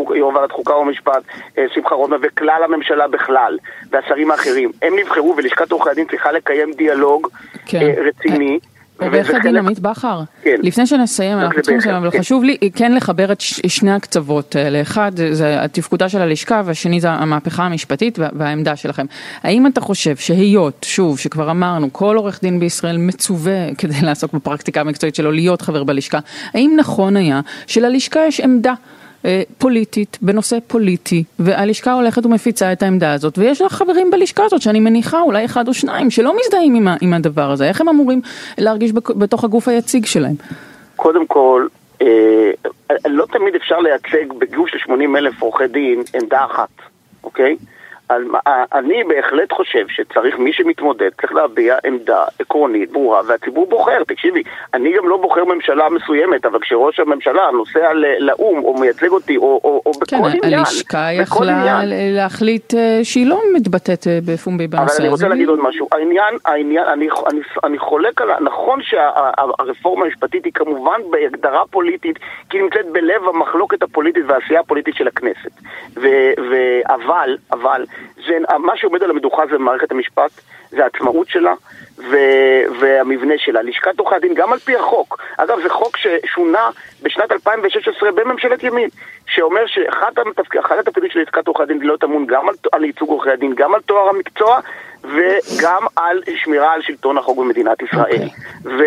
ויו"ר 0.09 0.33
ועדת 0.35 0.53
חוקה 0.53 0.75
ומשפט 0.77 1.23
אה, 1.59 1.65
שמחה 1.75 1.95
רוטמן 1.95 2.17
וכלל 2.23 2.61
הממשלה 2.65 3.09
בכלל 3.09 3.59
והשרים 3.91 4.31
האחרים 4.31 4.71
הם 4.83 4.99
נבחרו 4.99 5.35
ולשכת 5.37 5.73
עורכי 5.73 5.91
הדין 5.91 6.05
צריכה 6.07 6.33
לקיים 6.33 6.73
דיאלוג 6.73 7.29
כן. 7.67 7.79
אה, 7.83 7.95
רציני 8.09 8.59
עורך 9.01 9.31
הדין 9.31 9.57
עמית 9.57 9.79
בכר, 9.79 10.23
כן. 10.43 10.55
לפני 10.63 10.87
שנסיים, 10.87 11.39
אנחנו 11.39 11.63
צריכים 11.63 11.79
לסיים, 11.79 11.95
אבל 11.97 12.11
כן. 12.11 12.19
חשוב 12.19 12.45
לי 12.45 12.57
כן 12.75 12.95
לחבר 12.95 13.33
את 13.33 13.41
שני 13.41 13.93
הקצוות 13.93 14.57
האלה, 14.57 14.81
אחד 14.83 15.13
זה 15.33 15.59
תפקודה 15.73 16.09
של 16.09 16.21
הלשכה 16.21 16.63
והשני 16.65 17.01
זה 17.01 17.11
המהפכה 17.11 17.63
המשפטית 17.65 18.19
וה- 18.19 18.29
והעמדה 18.33 18.77
שלכם. 18.77 19.07
האם 19.43 19.67
אתה 19.67 19.81
חושב 19.81 20.17
שהיות, 20.17 20.87
שוב, 20.89 21.19
שכבר 21.19 21.51
אמרנו, 21.51 21.93
כל 21.93 22.17
עורך 22.17 22.41
דין 22.43 22.61
בישראל 22.61 22.97
מצווה 22.97 23.53
כדי 23.79 24.01
לעסוק 24.03 24.33
בפרקטיקה 24.33 24.81
המקצועית 24.81 25.15
שלו, 25.15 25.33
להיות 25.33 25.63
חבר 25.63 25.85
בלשכה, 25.85 26.19
האם 26.55 26.75
נכון 26.79 27.17
היה 27.17 27.41
שללשכה 27.67 28.21
יש 28.27 28.41
עמדה? 28.41 28.75
אה, 29.25 29.43
פוליטית, 29.59 30.19
בנושא 30.23 30.59
פוליטי, 30.67 31.25
והלשכה 31.39 31.93
הולכת 31.93 32.27
ומפיצה 32.27 32.73
את 32.73 32.83
העמדה 32.83 33.13
הזאת, 33.13 33.39
ויש 33.39 33.63
לך 33.63 33.73
חברים 33.73 34.11
בלשכה 34.11 34.45
הזאת, 34.45 34.63
שאני 34.63 34.81
מניחה 34.81 35.21
אולי 35.21 35.45
אחד 35.45 35.69
או 35.69 35.75
שניים, 35.75 36.11
שלא 36.11 36.35
מזדהים 36.41 36.75
עם, 36.75 36.89
עם 37.01 37.15
הדבר 37.15 37.51
הזה, 37.51 37.69
איך 37.69 37.81
הם 37.81 37.89
אמורים 37.89 38.21
להרגיש 38.59 38.93
בתוך 38.93 39.45
הגוף 39.45 39.69
היציג 39.69 40.07
שלהם? 40.07 40.35
קודם 40.97 41.27
כל 41.27 41.67
אה, 42.03 42.51
לא 43.07 43.27
תמיד 43.33 43.55
אפשר 43.55 43.79
לייצג 43.79 44.33
בגוש 44.39 44.71
של 44.71 44.79
80 44.79 45.17
אלף 45.17 45.43
עורכי 45.43 45.67
דין 45.67 46.03
עמדה 46.15 46.45
אחת, 46.45 46.69
אוקיי? 47.25 47.57
אז 48.11 48.23
מה- 48.27 48.65
אני 48.73 49.05
בהחלט 49.05 49.53
חושב 49.53 49.85
שצריך, 49.89 50.39
מי 50.39 50.53
שמתמודד 50.53 51.11
צריך 51.21 51.33
להביע 51.33 51.77
עמדה 51.85 52.25
עקרונית 52.39 52.93
ברורה 52.93 53.21
והציבור 53.27 53.67
בוחר, 53.67 54.05
תקשיבי, 54.05 54.43
אני 54.75 54.93
גם 54.97 55.09
לא 55.09 55.17
בוחר 55.17 55.45
ממשלה 55.45 55.89
מסוימת, 55.89 56.47
אבל 56.47 56.59
כשראש 56.59 57.01
הממשלה 57.01 57.43
נוסע 57.53 57.93
לאו"ם 58.19 58.65
או 58.65 58.81
מייצג 58.81 59.09
אותי 59.09 59.37
או, 59.37 59.61
או, 59.65 59.83
או 59.87 59.93
בכל 59.93 60.07
כן, 60.07 60.17
עניין, 60.17 60.59
הלשכה 60.59 61.09
בכל 61.23 61.45
יכלה 61.45 61.81
להחליט 61.85 62.75
אה, 62.75 63.01
שהיא 63.03 63.27
לא 63.27 63.41
מתבטאת 63.55 64.07
אה, 64.07 64.19
בפומבי 64.25 64.67
בנושא 64.67 64.85
אבל 64.85 64.93
הזה. 64.93 65.03
אני 65.03 65.09
רוצה 65.09 65.29
להגיד 65.29 65.49
עוד 65.49 65.61
משהו, 65.63 65.89
העניין, 65.93 66.35
העניין, 66.45 66.85
אני, 66.85 67.09
אני, 67.31 67.41
אני 67.65 67.79
חולק 67.79 68.21
על, 68.21 68.29
נכון 68.41 68.81
שהרפורמה 68.83 70.05
המשפטית 70.05 70.45
היא 70.45 70.53
כמובן 70.53 71.01
בהגדרה 71.11 71.63
פוליטית, 71.71 72.19
כי 72.51 72.57
היא 72.57 72.63
נמצאת 72.63 72.87
בלב 72.93 73.29
המחלוקת 73.29 73.83
הפוליטית 73.83 74.25
והעשייה 74.29 74.61
הפוליטית 74.61 74.95
של 74.95 75.09
הכנסת. 75.09 75.51
ו, 75.97 76.07
ו, 76.51 76.55
אבל, 76.87 77.37
אבל, 77.53 77.85
זה, 78.27 78.39
מה 78.59 78.77
שעומד 78.77 79.03
על 79.03 79.11
המדוכה 79.11 79.43
זה 79.51 79.59
מערכת 79.59 79.93
המשפט, 79.93 80.31
זה 80.71 80.85
העצמאות 80.85 81.29
שלה. 81.29 81.55
ו, 82.01 82.17
והמבנה 82.81 83.35
שלה. 83.39 83.63
לשכת 83.63 83.99
עורכי 83.99 84.15
הדין, 84.15 84.35
גם 84.35 84.53
על 84.53 84.59
פי 84.59 84.77
החוק, 84.77 85.23
אגב 85.37 85.59
זה 85.63 85.69
חוק 85.69 85.97
ששונה 85.97 86.71
בשנת 87.03 87.33
2016 87.33 88.11
בממשלת 88.13 88.63
ימין, 88.63 88.89
שאומר 89.27 89.67
שאחד 89.67 90.13
התפק, 90.31 90.57
אחד 90.57 90.79
התפקידים 90.79 91.11
של 91.11 91.21
לשכת 91.21 91.47
עורכי 91.47 91.63
הדין 91.63 91.79
להיות 91.79 92.05
אמון 92.05 92.27
גם 92.27 92.49
על, 92.49 92.55
על 92.73 92.85
ייצוג 92.85 93.09
עורכי 93.09 93.31
הדין, 93.31 93.55
גם 93.55 93.75
על 93.75 93.81
תואר 93.81 94.09
המקצוע 94.09 94.61
וגם 95.03 95.83
על 95.97 96.23
שמירה 96.37 96.73
על 96.73 96.83
שלטון 96.83 97.19
החוק 97.19 97.39
במדינת 97.39 97.83
ישראל. 97.83 98.29
ו, 98.65 98.83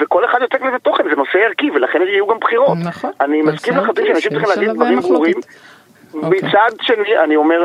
וכל 0.00 0.24
אחד 0.24 0.38
יוצק 0.42 0.62
לזה 0.62 0.78
תוכן, 0.78 1.04
זה 1.04 1.16
נושא 1.16 1.38
ערכי, 1.38 1.70
ולכן 1.70 2.02
יהיו 2.02 2.26
גם 2.26 2.38
בחירות. 2.38 2.78
נכון. 2.84 3.10
אני 3.20 3.42
מסכים 3.42 3.76
לחלוטין 3.76 4.06
ערכי 4.06 4.20
שאנשים 4.20 4.30
צריכים 4.30 4.48
להגיד 4.48 4.74
דברים. 4.74 5.00
ברורים. 5.00 5.34
אוקיי. 6.14 6.30
מצד 6.30 6.70
שני, 6.82 7.18
אני 7.24 7.36
אומר, 7.36 7.64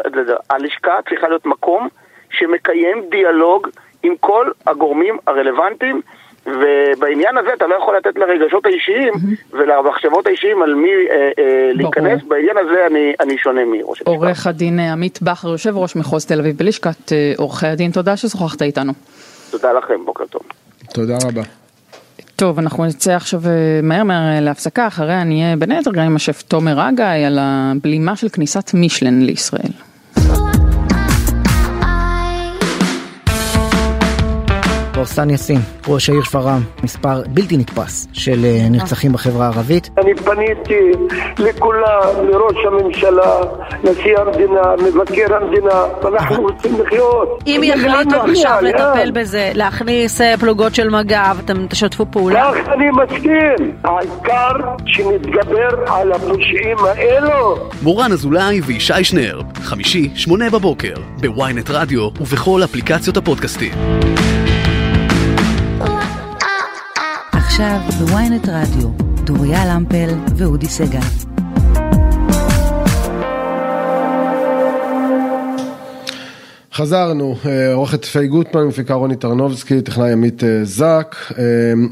הלשכה 0.49 0.93
צריכה 1.09 1.27
להיות 1.27 1.45
מקום 1.45 1.87
שמקיים 2.29 3.03
דיאלוג 3.11 3.67
עם 4.03 4.13
כל 4.19 4.51
הגורמים 4.67 5.17
הרלוונטיים, 5.27 6.01
ובעניין 6.45 7.37
הזה 7.37 7.49
אתה 7.53 7.67
לא 7.67 7.75
יכול 7.75 7.97
לתת 7.97 8.17
לרגשות 8.17 8.65
האישיים 8.65 9.13
ולמחשבות 9.51 10.27
האישיים 10.27 10.63
על 10.63 10.73
מי 10.73 10.89
אה, 10.89 11.29
אה, 11.39 11.71
להיכנס, 11.73 12.21
בעניין 12.27 12.57
הזה 12.57 12.87
אני, 12.87 13.13
אני 13.19 13.37
שונה 13.37 13.61
מראש 13.65 13.87
המשפט. 13.87 14.07
עורך 14.07 14.47
הדין 14.47 14.79
אה, 14.79 14.91
עמית 14.91 15.21
בכר, 15.21 15.49
יושב 15.49 15.77
ראש 15.77 15.95
מחוז 15.95 16.25
תל 16.25 16.39
אביב 16.39 16.57
בלשכת 16.57 17.11
אה, 17.11 17.33
עורכי 17.37 17.67
הדין, 17.67 17.91
תודה 17.91 18.17
ששוחחת 18.17 18.61
איתנו. 18.61 18.93
תודה 19.51 19.73
לכם, 19.73 20.05
בוקר 20.05 20.25
טוב. 20.25 20.41
תודה 20.93 21.17
רבה. 21.27 21.58
טוב, 22.39 22.59
אנחנו 22.59 22.85
נצא 22.85 23.15
עכשיו 23.15 23.41
אה, 23.47 23.51
מהר 23.83 24.03
מהר 24.03 24.35
אה, 24.35 24.39
להפסקה, 24.41 24.87
אחריה 24.87 25.23
נהיה 25.23 25.55
בין 25.55 25.71
היתר 25.71 25.91
גם 25.91 26.03
עם 26.03 26.15
השף 26.15 26.41
תומר 26.41 26.89
אגאי 26.89 27.25
על 27.25 27.37
הבלימה 27.41 28.15
של 28.15 28.29
כניסת 28.29 28.71
מישלן 28.73 29.21
לישראל. 29.21 29.71
פורסן 34.99 35.29
יאסין, 35.29 35.59
ראש 35.87 36.09
העיר 36.09 36.23
שפרעם, 36.23 36.61
מספר 36.83 37.21
בלתי 37.29 37.57
נתפס 37.57 38.07
של 38.13 38.45
אה, 38.45 38.67
נרצחים 38.69 39.13
בחברה 39.13 39.45
הערבית. 39.45 39.89
אני 39.97 40.15
פניתי 40.15 40.91
לכולם, 41.37 42.27
לראש 42.29 42.55
הממשלה, 42.67 43.35
נשיא 43.83 44.17
המדינה, 44.17 44.61
מבקר 44.83 45.35
המדינה, 45.35 45.83
ואנחנו 46.03 46.41
רוצים 46.41 46.81
לחיות. 46.81 47.43
אם 47.47 47.61
יחליטו? 47.63 48.15
עכשיו? 48.15 48.57
לטפל 48.61 49.11
בזה, 49.11 49.51
להכניס 49.55 50.21
אה, 50.21 50.37
פלוגות 50.37 50.75
של 50.75 50.89
מג"ב, 50.89 51.37
אתם 51.45 51.67
תשתפו 51.67 52.05
פעולה? 52.11 52.51
כך 52.53 52.69
אני 52.69 52.85
מסכים. 52.91 53.77
העיקר 53.83 54.53
שנתגבר 54.85 55.69
על 55.87 56.11
הפושעים 56.11 56.77
האלו. 56.85 57.69
מורן 57.81 58.11
אזולאי 58.11 58.61
וישי 58.61 59.03
שנר, 59.03 59.41
חמישי, 59.61 60.09
שמונה 60.15 60.49
בבוקר, 60.49 60.93
בוויינט 61.21 61.69
רדיו 61.69 62.09
ובכל 62.19 62.61
אפליקציות 62.63 63.17
הפודקאסטים. 63.17 63.71
עכשיו 67.61 67.79
בוויינט 67.99 68.49
רדיו, 68.49 68.89
דוריה 69.23 69.59
למפל 69.65 70.09
ואודי 70.37 70.65
סגל. 70.65 70.99
חזרנו, 76.73 77.35
אה, 77.45 77.73
עורכת 77.73 78.05
פי 78.05 78.27
גוטמן, 78.27 78.67
מפיקה 78.67 78.93
רוני 78.93 79.15
טרנובסקי, 79.15 79.81
טכנאי 79.81 80.11
עמית 80.11 80.43
אה, 80.43 80.59
זק, 80.63 81.15
אה, 81.37 81.43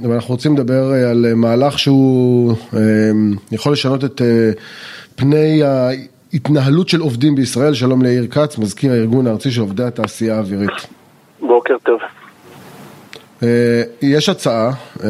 ואנחנו 0.09 0.33
רוצים 0.33 0.53
לדבר 0.53 0.83
על 1.09 1.33
מהלך 1.36 1.79
שהוא 1.79 2.53
יכול 3.51 3.71
לשנות 3.71 4.03
את 4.03 4.21
פני 5.15 5.62
ההתנהלות 5.63 6.89
של 6.89 7.00
עובדים 7.00 7.36
בישראל. 7.36 7.74
שלום 7.74 8.01
ליאיר 8.01 8.27
כץ, 8.27 8.57
מזכיר 8.57 8.91
הארגון 8.91 9.27
הארצי 9.27 9.51
של 9.51 9.62
עובדי 9.62 9.83
התעשייה 9.83 10.36
האווירית. 10.36 10.88
בוקר 11.41 11.75
טוב. 11.83 12.00
אה, 13.44 13.82
יש 14.01 14.29
הצעה 14.29 14.70
אה, 15.03 15.10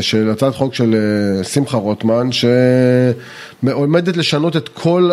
של 0.00 0.30
הצעת 0.32 0.54
חוק 0.54 0.74
של 0.74 0.94
אה, 0.94 1.44
שמחה 1.44 1.76
רוטמן 1.76 2.26
שעומדת 2.32 4.16
לשנות 4.16 4.56
את 4.56 4.68
כל, 4.68 5.10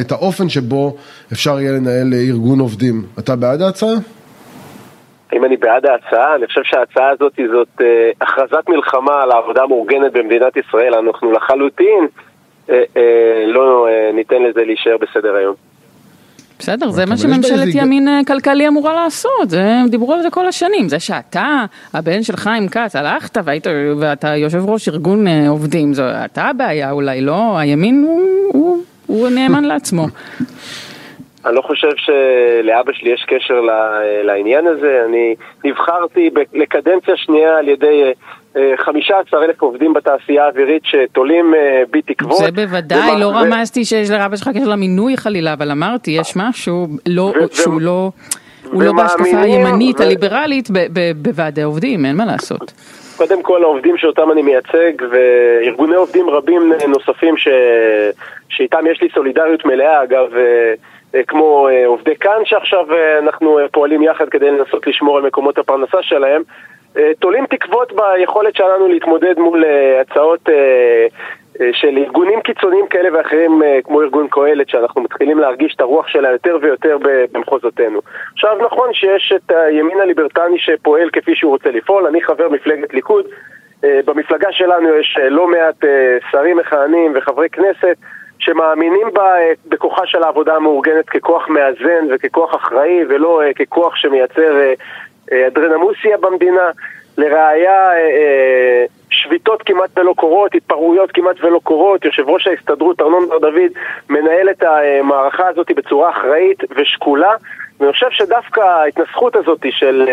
את 0.00 0.12
האופן 0.12 0.48
שבו 0.48 0.96
אפשר 1.32 1.60
יהיה 1.60 1.72
לנהל 1.72 2.14
ארגון 2.14 2.60
עובדים. 2.60 3.02
אתה 3.18 3.36
בעד 3.36 3.62
ההצעה? 3.62 3.94
אם 5.32 5.44
אני 5.44 5.56
בעד 5.56 5.86
ההצעה, 5.86 6.34
אני 6.34 6.46
חושב 6.46 6.62
שההצעה 6.64 7.10
הזאת 7.10 7.32
היא 7.36 7.46
זאת 7.52 7.68
אה, 7.82 8.10
הכרזת 8.20 8.68
מלחמה 8.68 9.22
על 9.22 9.30
העבודה 9.30 9.62
המאורגנת 9.62 10.12
במדינת 10.12 10.56
ישראל. 10.56 10.94
אנחנו 10.94 11.32
לחלוטין 11.32 12.06
אה, 12.70 12.82
אה, 12.96 13.44
לא 13.46 13.88
ניתן 14.12 14.42
לזה 14.42 14.64
להישאר 14.64 14.96
בסדר 14.96 15.34
היום. 15.34 15.54
בסדר, 16.62 16.90
זה 16.90 17.06
מה 17.06 17.16
שממשלת 17.16 17.74
ימין 17.74 18.08
אה, 18.08 18.20
כלכלי 18.26 18.68
אמורה 18.68 19.04
לעשות, 19.04 19.50
זה, 19.50 19.64
הם 19.64 19.88
דיברו 19.88 20.12
על 20.12 20.22
זה 20.22 20.30
כל 20.30 20.48
השנים, 20.48 20.88
זה 20.88 21.00
שאתה, 21.00 21.64
הבן 21.92 22.22
של 22.22 22.36
חיים 22.36 22.68
כץ, 22.68 22.96
הלכת 22.96 23.38
והיית, 23.44 23.66
ואתה 23.98 24.36
יושב 24.36 24.64
ראש 24.64 24.88
ארגון 24.88 25.26
אה, 25.26 25.48
עובדים, 25.48 25.94
זו 25.94 26.02
אתה 26.24 26.42
הבעיה 26.42 26.90
אולי, 26.90 27.20
לא? 27.20 27.58
הימין 27.58 28.04
הוא, 28.06 28.20
הוא, 28.52 28.82
הוא 29.06 29.28
נאמן 29.28 29.64
לעצמו. 29.64 30.06
אני 31.46 31.54
לא 31.56 31.62
חושב 31.62 31.88
שלאבא 31.96 32.92
שלי 32.92 33.10
יש 33.10 33.24
קשר 33.28 33.60
ל- 33.60 34.22
לעניין 34.22 34.66
הזה. 34.66 35.02
אני 35.08 35.34
נבחרתי 35.64 36.30
לקדנציה 36.52 37.16
שנייה 37.16 37.58
על 37.58 37.68
ידי 37.68 38.12
אה, 38.56 38.72
15 38.76 39.44
אלף 39.44 39.62
עובדים 39.62 39.92
בתעשייה 39.94 40.44
האווירית 40.44 40.82
שתולים 40.84 41.54
אה, 41.54 41.82
בי 41.90 42.02
תקוות. 42.02 42.36
זה 42.38 42.50
בוודאי, 42.50 43.20
לא 43.20 43.30
רמזתי 43.30 43.84
שיש 43.84 44.10
לרבא 44.10 44.36
שלך 44.36 44.48
קשר 44.48 44.68
למינוי 44.68 45.16
חלילה, 45.16 45.52
אבל 45.52 45.70
אמרתי, 45.70 46.10
יש 46.10 46.32
משהו 46.36 46.86
לא, 47.08 47.32
שהוא 47.52 47.80
לא, 47.80 48.10
הוא 48.72 48.82
לא 48.82 48.92
בהשקפה 48.92 49.40
הימנית, 49.40 50.00
ו- 50.00 50.02
הליברלית, 50.02 50.68
בוועדי 51.16 51.62
עובדים, 51.62 52.04
אין 52.04 52.16
מה 52.16 52.24
לעשות. 52.24 52.72
קודם 53.16 53.42
כל 53.42 53.62
העובדים 53.62 53.96
שאותם 53.98 54.32
אני 54.32 54.42
מייצג 54.42 54.92
וארגוני 55.10 55.94
עובדים 55.94 56.30
רבים 56.30 56.72
נוספים 56.88 57.36
ש... 57.36 57.48
שאיתם 58.48 58.86
יש 58.92 59.02
לי 59.02 59.08
סולידריות 59.14 59.64
מלאה 59.64 60.02
אגב 60.02 60.34
אה, 60.36 60.40
אה, 60.40 60.74
כמו 61.26 61.68
אה, 61.68 61.86
עובדי 61.86 62.16
כאן 62.16 62.44
שעכשיו 62.44 62.92
אה, 62.92 63.18
אנחנו 63.18 63.58
אה, 63.58 63.68
פועלים 63.68 64.02
יחד 64.02 64.28
כדי 64.28 64.50
לנסות 64.50 64.86
לשמור 64.86 65.16
על 65.16 65.22
מקומות 65.22 65.58
הפרנסה 65.58 66.02
שלהם 66.02 66.42
אה, 66.96 67.10
תולים 67.18 67.46
תקוות 67.46 67.92
ביכולת 67.92 68.56
שלנו 68.56 68.88
להתמודד 68.88 69.38
מול 69.38 69.64
אה, 69.64 70.00
הצעות 70.00 70.48
אה, 70.48 71.06
אה, 71.60 71.70
של 71.72 71.98
ארגונים 71.98 72.40
קיצוניים 72.40 72.86
כאלה 72.86 73.18
ואחרים 73.18 73.62
אה, 73.62 73.78
כמו 73.84 74.02
ארגון 74.02 74.28
קהלת 74.28 74.68
שאנחנו 74.68 75.02
מתחילים 75.02 75.38
להרגיש 75.38 75.74
את 75.74 75.80
הרוח 75.80 76.08
שלה 76.08 76.30
יותר 76.30 76.58
ויותר 76.62 76.98
במחוזותינו. 77.32 78.00
עכשיו 78.32 78.56
נכון 78.64 78.94
שיש 78.94 79.32
את 79.36 79.52
הימין 79.52 80.00
הליברטני 80.00 80.58
שפועל 80.58 81.10
כפי 81.12 81.34
שהוא 81.34 81.52
רוצה 81.52 81.70
לפעול, 81.70 82.06
אני 82.06 82.22
חבר 82.22 82.48
מפלגת 82.48 82.94
ליכוד, 82.94 83.24
אה, 83.84 84.00
במפלגה 84.04 84.48
שלנו 84.52 84.88
יש 84.94 85.18
אה, 85.20 85.28
לא 85.28 85.48
מעט 85.48 85.84
אה, 85.84 86.18
שרים 86.30 86.56
מכהנים 86.56 87.12
וחברי 87.14 87.48
כנסת 87.48 87.96
שמאמינים 88.42 89.08
ב- 89.14 89.18
אה, 89.18 89.52
בכוחה 89.66 90.06
של 90.06 90.22
העבודה 90.22 90.56
המאורגנת 90.56 91.08
ככוח 91.08 91.48
מאזן 91.48 92.06
וככוח 92.10 92.54
אחראי 92.54 93.04
ולא 93.08 93.42
אה, 93.42 93.52
ככוח 93.54 93.96
שמייצר 93.96 94.60
אה, 95.32 95.46
אדרנמוסיה 95.46 96.16
במדינה. 96.16 96.70
לראיה, 97.18 97.90
שביתות 99.10 99.62
כמעט 99.62 99.98
ולא 99.98 100.14
קורות, 100.16 100.54
התפרעויות 100.54 101.12
כמעט 101.12 101.36
ולא 101.40 101.60
קורות, 101.62 102.04
יושב 102.04 102.28
ראש 102.28 102.46
ההסתדרות 102.46 103.00
ארנון 103.00 103.28
בר 103.28 103.38
דוד 103.38 103.70
מנהל 104.10 104.50
את 104.50 104.62
המערכה 104.62 105.48
הזאת 105.48 105.70
בצורה 105.76 106.10
אחראית 106.10 106.58
ושקולה 106.76 107.32
ואני 107.80 107.92
חושב 107.92 108.06
שדווקא 108.10 108.60
ההתנסחות 108.60 109.36
הזאת 109.36 109.66
של 109.70 110.08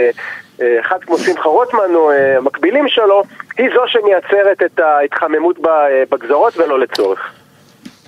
אחד 0.80 1.04
כמו 1.04 1.18
שמחה 1.18 1.50
רוטמן 1.50 1.96
או 1.96 2.12
המקבילים 2.12 2.88
שלו 2.88 3.24
היא 3.58 3.70
זו 3.74 3.84
שמייצרת 3.88 4.64
את 4.64 4.80
ההתחממות 4.80 5.60
בגזרות 6.10 6.58
ולא 6.58 6.80
לצורך. 6.80 7.39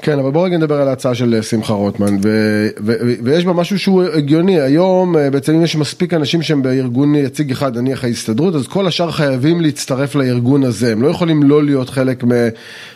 כן, 0.02 0.20
אבל 0.20 0.32
בואו 0.32 0.44
רגע 0.44 0.58
נדבר 0.58 0.82
על 0.82 0.88
ההצעה 0.88 1.16
של 1.16 1.34
אה, 1.36 1.42
שמחה 1.42 1.74
רוטמן, 1.74 2.16
ו- 2.24 2.68
ו- 2.86 2.94
ו- 3.06 3.14
ויש 3.24 3.46
בה 3.46 3.54
משהו 3.54 3.80
שהוא 3.80 4.04
הגיוני, 4.04 4.60
היום 4.62 5.18
אה, 5.18 5.30
בעצם 5.30 5.54
אם 5.56 5.64
יש 5.64 5.76
מספיק 5.76 6.14
אנשים 6.14 6.42
שהם 6.42 6.62
בארגון 6.62 7.16
יציג 7.16 7.52
אחד, 7.52 7.78
נניח 7.78 8.04
ההסתדרות, 8.04 8.56
אז 8.56 8.68
כל 8.68 8.88
השאר 8.88 9.12
חייבים 9.12 9.62
להצטרף 9.62 10.16
לארגון 10.16 10.64
הזה, 10.64 10.92
הם 10.92 11.02
לא 11.02 11.08
יכולים 11.08 11.44
לא 11.44 11.64
להיות 11.64 11.90
חלק 11.90 12.24
מ- 12.24 12.50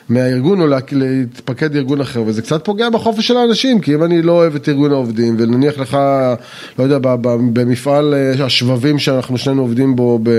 מהארגון 0.09 0.61
או 0.61 0.67
לה- 0.67 0.77
להתפקד 0.91 1.75
לארגון 1.75 2.01
אחר, 2.01 2.23
וזה 2.25 2.41
קצת 2.41 2.65
פוגע 2.65 2.89
בחופש 2.89 3.27
של 3.27 3.37
האנשים, 3.37 3.79
כי 3.79 3.93
אם 3.95 4.03
אני 4.03 4.21
לא 4.21 4.31
אוהב 4.31 4.55
את 4.55 4.69
ארגון 4.69 4.91
העובדים, 4.91 5.35
ונניח 5.39 5.77
לך, 5.79 5.97
לא 6.79 6.83
יודע, 6.83 6.97
במפעל 7.53 8.13
אה, 8.13 8.45
השבבים 8.45 8.99
שאנחנו 8.99 9.37
שנינו 9.37 9.61
עובדים 9.61 9.95
בו 9.95 10.19
ב- 10.23 10.29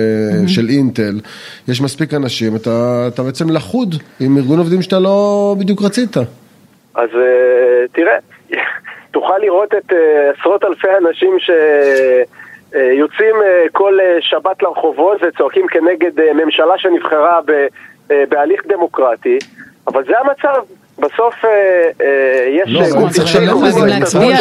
של 0.46 0.68
אינטל, 0.68 1.20
יש 1.68 1.80
מספיק 1.80 2.14
אנשים, 2.14 2.56
אתה, 2.56 3.04
אתה 3.08 3.22
בעצם 3.22 3.50
לחוד 3.50 3.94
עם 4.20 4.36
ארגון 4.36 4.58
עובדים 4.58 4.82
שאתה 4.82 4.98
לא 4.98 5.56
בדיוק 5.58 5.82
רצית. 5.82 6.16
אז 6.96 7.08
אה, 7.14 7.84
תראה, 7.92 8.16
תוכל 9.14 9.38
לראות 9.38 9.74
את 9.74 9.92
אה, 9.92 10.30
עשרות 10.40 10.64
אלפי 10.64 10.88
אנשים 10.98 11.36
שיוצאים 12.72 13.34
כל 13.72 14.00
אה, 14.00 14.16
שבת 14.20 14.62
לרחובות 14.62 15.18
וצועקים 15.22 15.66
כנגד 15.66 16.20
ממשלה 16.34 16.78
שנבחרה 16.78 17.40
ב- 17.46 17.66
בהליך 18.28 18.66
דמוקרטי, 18.66 19.38
אבל 19.86 20.04
זה 20.04 20.12
המצב. 20.18 20.62
בסוף 20.98 21.34
יש 22.48 22.70
לא, 22.72 22.80
אבל 22.80 23.10
צריך 23.10 23.36
לזה, 23.36 23.86
להסתדרות, 23.86 23.88
להצביע 23.88 24.36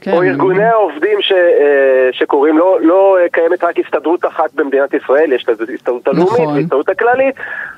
אה, 0.00 0.12
כן. 0.12 0.16
או 0.16 0.22
ארגוני 0.22 0.64
העובדים 0.64 1.22
ש, 1.22 1.32
אה, 1.32 2.08
שקוראים, 2.12 2.58
לא, 2.58 2.78
לא 2.80 3.18
אה, 3.20 3.28
קיימת 3.28 3.64
רק 3.64 3.78
הסתדרות 3.78 4.24
אחת 4.24 4.54
במדינת 4.54 4.94
ישראל, 4.94 5.32
יש 5.32 5.48
לזה 5.48 5.64
הסתדרות 5.74 6.08
הלאומית 6.08 6.32
נכון. 6.32 6.56
והסתדרות 6.56 6.88
הכללית, 6.88 7.34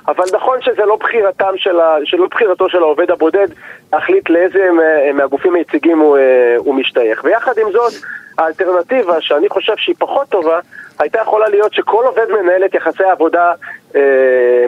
אבל 0.09 0.25
נכון 0.35 0.59
שזה 0.63 0.85
לא 0.85 0.97
בחירתם 0.97 1.53
של 1.57 1.81
ה, 1.81 1.97
שלא 2.05 2.27
בחירתו 2.27 2.69
של 2.69 2.79
העובד 2.83 3.11
הבודד 3.11 3.47
להחליט 3.93 4.31
לאיזה 4.31 4.69
מה- 4.73 5.13
מהגופים 5.13 5.55
היציגים 5.55 5.99
הוא, 5.99 6.17
אה, 6.17 6.23
הוא 6.59 6.75
משתייך. 6.75 7.25
ויחד 7.25 7.59
עם 7.59 7.73
זאת, 7.73 7.93
האלטרנטיבה 8.39 9.21
שאני 9.21 9.49
חושב 9.49 9.73
שהיא 9.77 9.95
פחות 9.99 10.29
טובה, 10.29 10.59
הייתה 10.99 11.19
יכולה 11.19 11.49
להיות 11.49 11.75
שכל 11.75 12.05
עובד 12.07 12.27
מנהל 12.43 12.65
את 12.65 12.75
יחסי 12.75 13.05
העבודה 13.05 13.53
אה, 13.97 14.01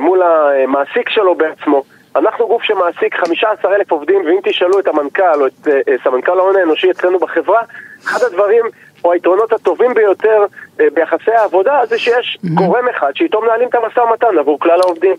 מול 0.00 0.22
המעסיק 0.22 1.08
שלו 1.08 1.34
בעצמו. 1.34 1.82
אנחנו 2.16 2.46
גוף 2.46 2.62
שמעסיק 2.62 3.14
15 3.14 3.74
אלף 3.74 3.92
עובדים, 3.92 4.26
ואם 4.26 4.40
תשאלו 4.44 4.78
את 4.78 4.86
המנכ"ל 4.86 5.40
או 5.40 5.46
את 5.46 5.68
אה, 5.68 5.80
אה, 5.88 5.94
סמנכ"ל 6.04 6.38
ההון 6.38 6.56
האנושי 6.56 6.90
אצלנו 6.90 7.18
בחברה, 7.18 7.62
אחד 8.04 8.26
הדברים 8.26 8.64
או 9.04 9.12
היתרונות 9.12 9.52
הטובים 9.52 9.94
ביותר 9.94 10.44
אה, 10.80 10.86
ביחסי 10.94 11.30
העבודה 11.30 11.80
זה 11.88 11.98
שיש 11.98 12.38
גורם 12.54 12.88
אחד 12.88 13.10
שאיתו 13.14 13.40
מנהלים 13.40 13.68
את 13.68 13.74
המשא 13.74 14.00
ומתן 14.00 14.38
עבור 14.38 14.60
כלל 14.60 14.80
העובדים. 14.80 15.16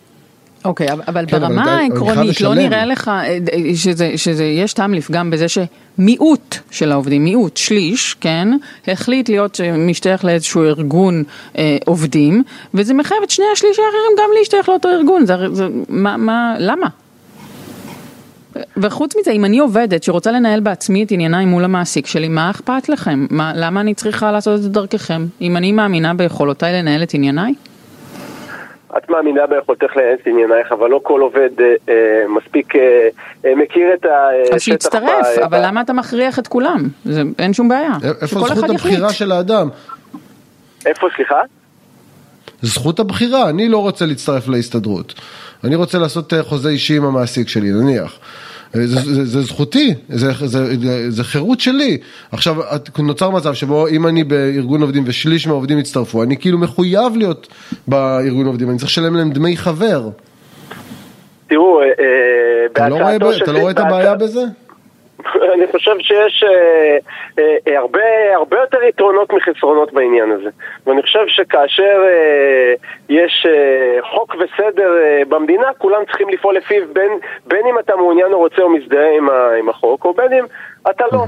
אוקיי, 0.66 0.92
אבל- 0.92 1.02
אבל 1.08 1.26
כן, 1.28 1.40
ברמה 1.40 1.64
אבל 1.64 1.72
העקרונית, 1.72 2.42
לא. 2.42 2.54
נראה 2.54 2.86
לך 2.86 3.08
אה, 3.08 3.24
אה, 3.24 3.38
שזה, 3.76 4.12
שזה 4.16 4.44
יש 4.44 4.74
טעם 4.74 4.94
לפגם 4.94 5.32
בזה 5.32 5.46
שמיעוט 5.48 6.56
של 6.72 6.92
העובדים, 6.92 7.24
מיעוט, 7.24 7.58
שליש, 7.58 8.16
כן, 8.22 8.48
החליט 8.88 9.30
להיות 9.30 9.60
משתייך 9.78 10.26
לאיזשהו 10.26 10.64
ארגון 10.64 11.24
אה, 11.58 11.78
עובדים, 11.86 12.44
וזה 12.74 12.94
מחייב 12.94 13.20
את 13.24 13.30
שני 13.30 13.46
השליש 13.54 13.80
האחרים 13.80 14.18
גם 14.18 14.30
להשתייך 14.40 14.70
לאותו 14.70 14.90
ארגון, 14.90 15.26
זה, 15.26 15.34
זה, 15.52 15.68
מה, 15.90 16.18
מה, 16.18 16.56
למה? 16.60 16.88
וחוץ 18.78 19.14
מזה, 19.20 19.32
אם 19.32 19.46
אני 19.46 19.60
עובדת 19.60 20.04
שרוצה 20.04 20.32
לנהל 20.32 20.60
בעצמי 20.60 21.04
את 21.04 21.12
ענייניי 21.12 21.46
מול 21.46 21.64
המעסיק 21.64 22.08
שלי, 22.08 22.28
מה 22.28 22.50
אכפת 22.50 22.90
לכם? 22.90 23.26
מה, 23.30 23.52
למה 23.56 23.82
אני 23.82 23.94
צריכה 23.94 24.32
לעשות 24.32 24.56
את 24.56 24.62
זה 24.62 24.70
דרככם? 24.70 25.26
אם 25.42 25.58
אני 25.58 25.72
מאמינה 25.72 26.14
ביכולותיי 26.14 26.74
לנהל 26.74 27.04
את 27.04 27.14
ענייניי? 27.14 27.54
את 28.98 29.10
מאמינה 29.10 29.48
ביכולתך 29.48 29.98
לנהל 29.98 30.14
את 30.22 30.28
עניינייך, 30.28 30.72
אבל 30.72 30.90
לא 30.90 31.00
כל 31.04 31.22
עובד 31.22 31.50
אה, 31.60 31.74
אה, 31.90 31.96
מספיק 32.30 32.76
אה, 32.76 33.08
אה, 33.46 33.56
מכיר 33.56 33.88
את 33.94 34.06
השטח. 34.06 34.56
אז 34.56 34.62
שיצטרף, 34.62 35.26
ב- 35.38 35.40
אבל 35.40 35.60
למה 35.66 35.82
אתה 35.82 35.94
מכריח 35.94 36.40
את 36.40 36.48
כולם? 36.48 36.90
זה, 37.06 37.22
אין 37.40 37.54
שום 37.54 37.70
בעיה. 37.70 37.92
איפה 38.22 38.26
זכות 38.40 38.52
אחד 38.52 38.70
הבחירה 38.70 38.94
יחליט. 38.96 39.18
של 39.18 39.32
האדם? 39.32 39.70
איפה, 40.86 41.08
סליחה? 41.16 41.42
זכות 42.62 43.00
הבחירה, 43.00 43.50
אני 43.50 43.70
לא 43.70 43.78
רוצה 43.78 44.06
להצטרף 44.06 44.48
להסתדרות. 44.48 45.14
אני 45.64 45.76
רוצה 45.76 45.98
לעשות 46.00 46.34
אה, 46.34 46.44
חוזה 46.44 46.70
אישי 46.70 46.98
עם 46.98 47.06
המעסיק 47.06 47.48
שלי, 47.48 47.72
נניח. 47.72 48.20
זה, 48.74 48.86
זה, 48.88 49.26
זה 49.26 49.42
זכותי, 49.42 49.94
זה, 50.10 50.32
זה, 50.46 50.76
זה, 50.76 51.12
זה 51.12 51.24
חירות 51.24 51.60
שלי. 51.60 51.98
עכשיו, 52.32 52.56
נוצר 53.00 53.30
מצב 53.30 53.54
שבו 53.54 53.88
אם 53.88 54.08
אני 54.08 54.24
בארגון 54.24 54.82
עובדים 54.82 55.04
ושליש 55.06 55.48
מהעובדים 55.48 55.80
יצטרפו, 55.80 56.24
אני 56.24 56.38
כאילו 56.38 56.58
מחויב 56.58 57.18
להיות 57.18 57.48
בארגון 57.88 58.46
עובדים, 58.46 58.70
אני 58.70 58.78
צריך 58.78 58.90
לשלם 58.90 59.16
להם 59.16 59.32
דמי 59.32 59.58
חבר. 59.58 60.10
תראו, 61.48 61.82
אה, 61.82 61.86
אה, 61.86 62.66
אתה 62.72 62.90
לא 62.90 62.96
רואה, 62.96 63.16
אתה 63.16 63.52
לא 63.52 63.60
רואה 63.60 63.72
את 63.72 63.80
הבעיה 63.80 64.16
בזה? 64.16 64.42
אני 65.54 65.68
חושב 65.72 65.96
שיש 66.00 66.44
אה, 66.48 66.98
אה, 67.40 67.56
אה, 67.68 67.80
הרבה, 67.80 68.36
הרבה 68.36 68.60
יותר 68.60 68.84
יתרונות 68.84 69.34
מחסרונות 69.34 69.94
בעניין 69.94 70.32
הזה. 70.32 70.50
ואני 70.88 71.02
חושב 71.02 71.26
שכאשר 71.28 72.04
אה, 72.04 72.74
יש 73.10 73.46
אה, 73.50 74.10
חוק 74.12 74.36
וסדר 74.36 74.98
אה, 74.98 75.22
במדינה, 75.28 75.68
כולם 75.78 76.06
צריכים 76.06 76.30
לפעול 76.30 76.56
לפיו, 76.56 76.84
בין, 76.94 77.12
בין 77.46 77.68
אם 77.70 77.80
אתה 77.80 77.96
מעוניין 77.96 78.34
או 78.34 78.38
רוצה 78.38 78.62
או 78.62 78.70
מזדהה 78.70 79.18
עם, 79.18 79.30
ה, 79.30 79.52
עם 79.60 79.70
החוק, 79.70 80.06
או 80.06 80.14
בין 80.14 80.34
אם 80.34 80.46
אתה 80.90 81.04
לא. 81.12 81.20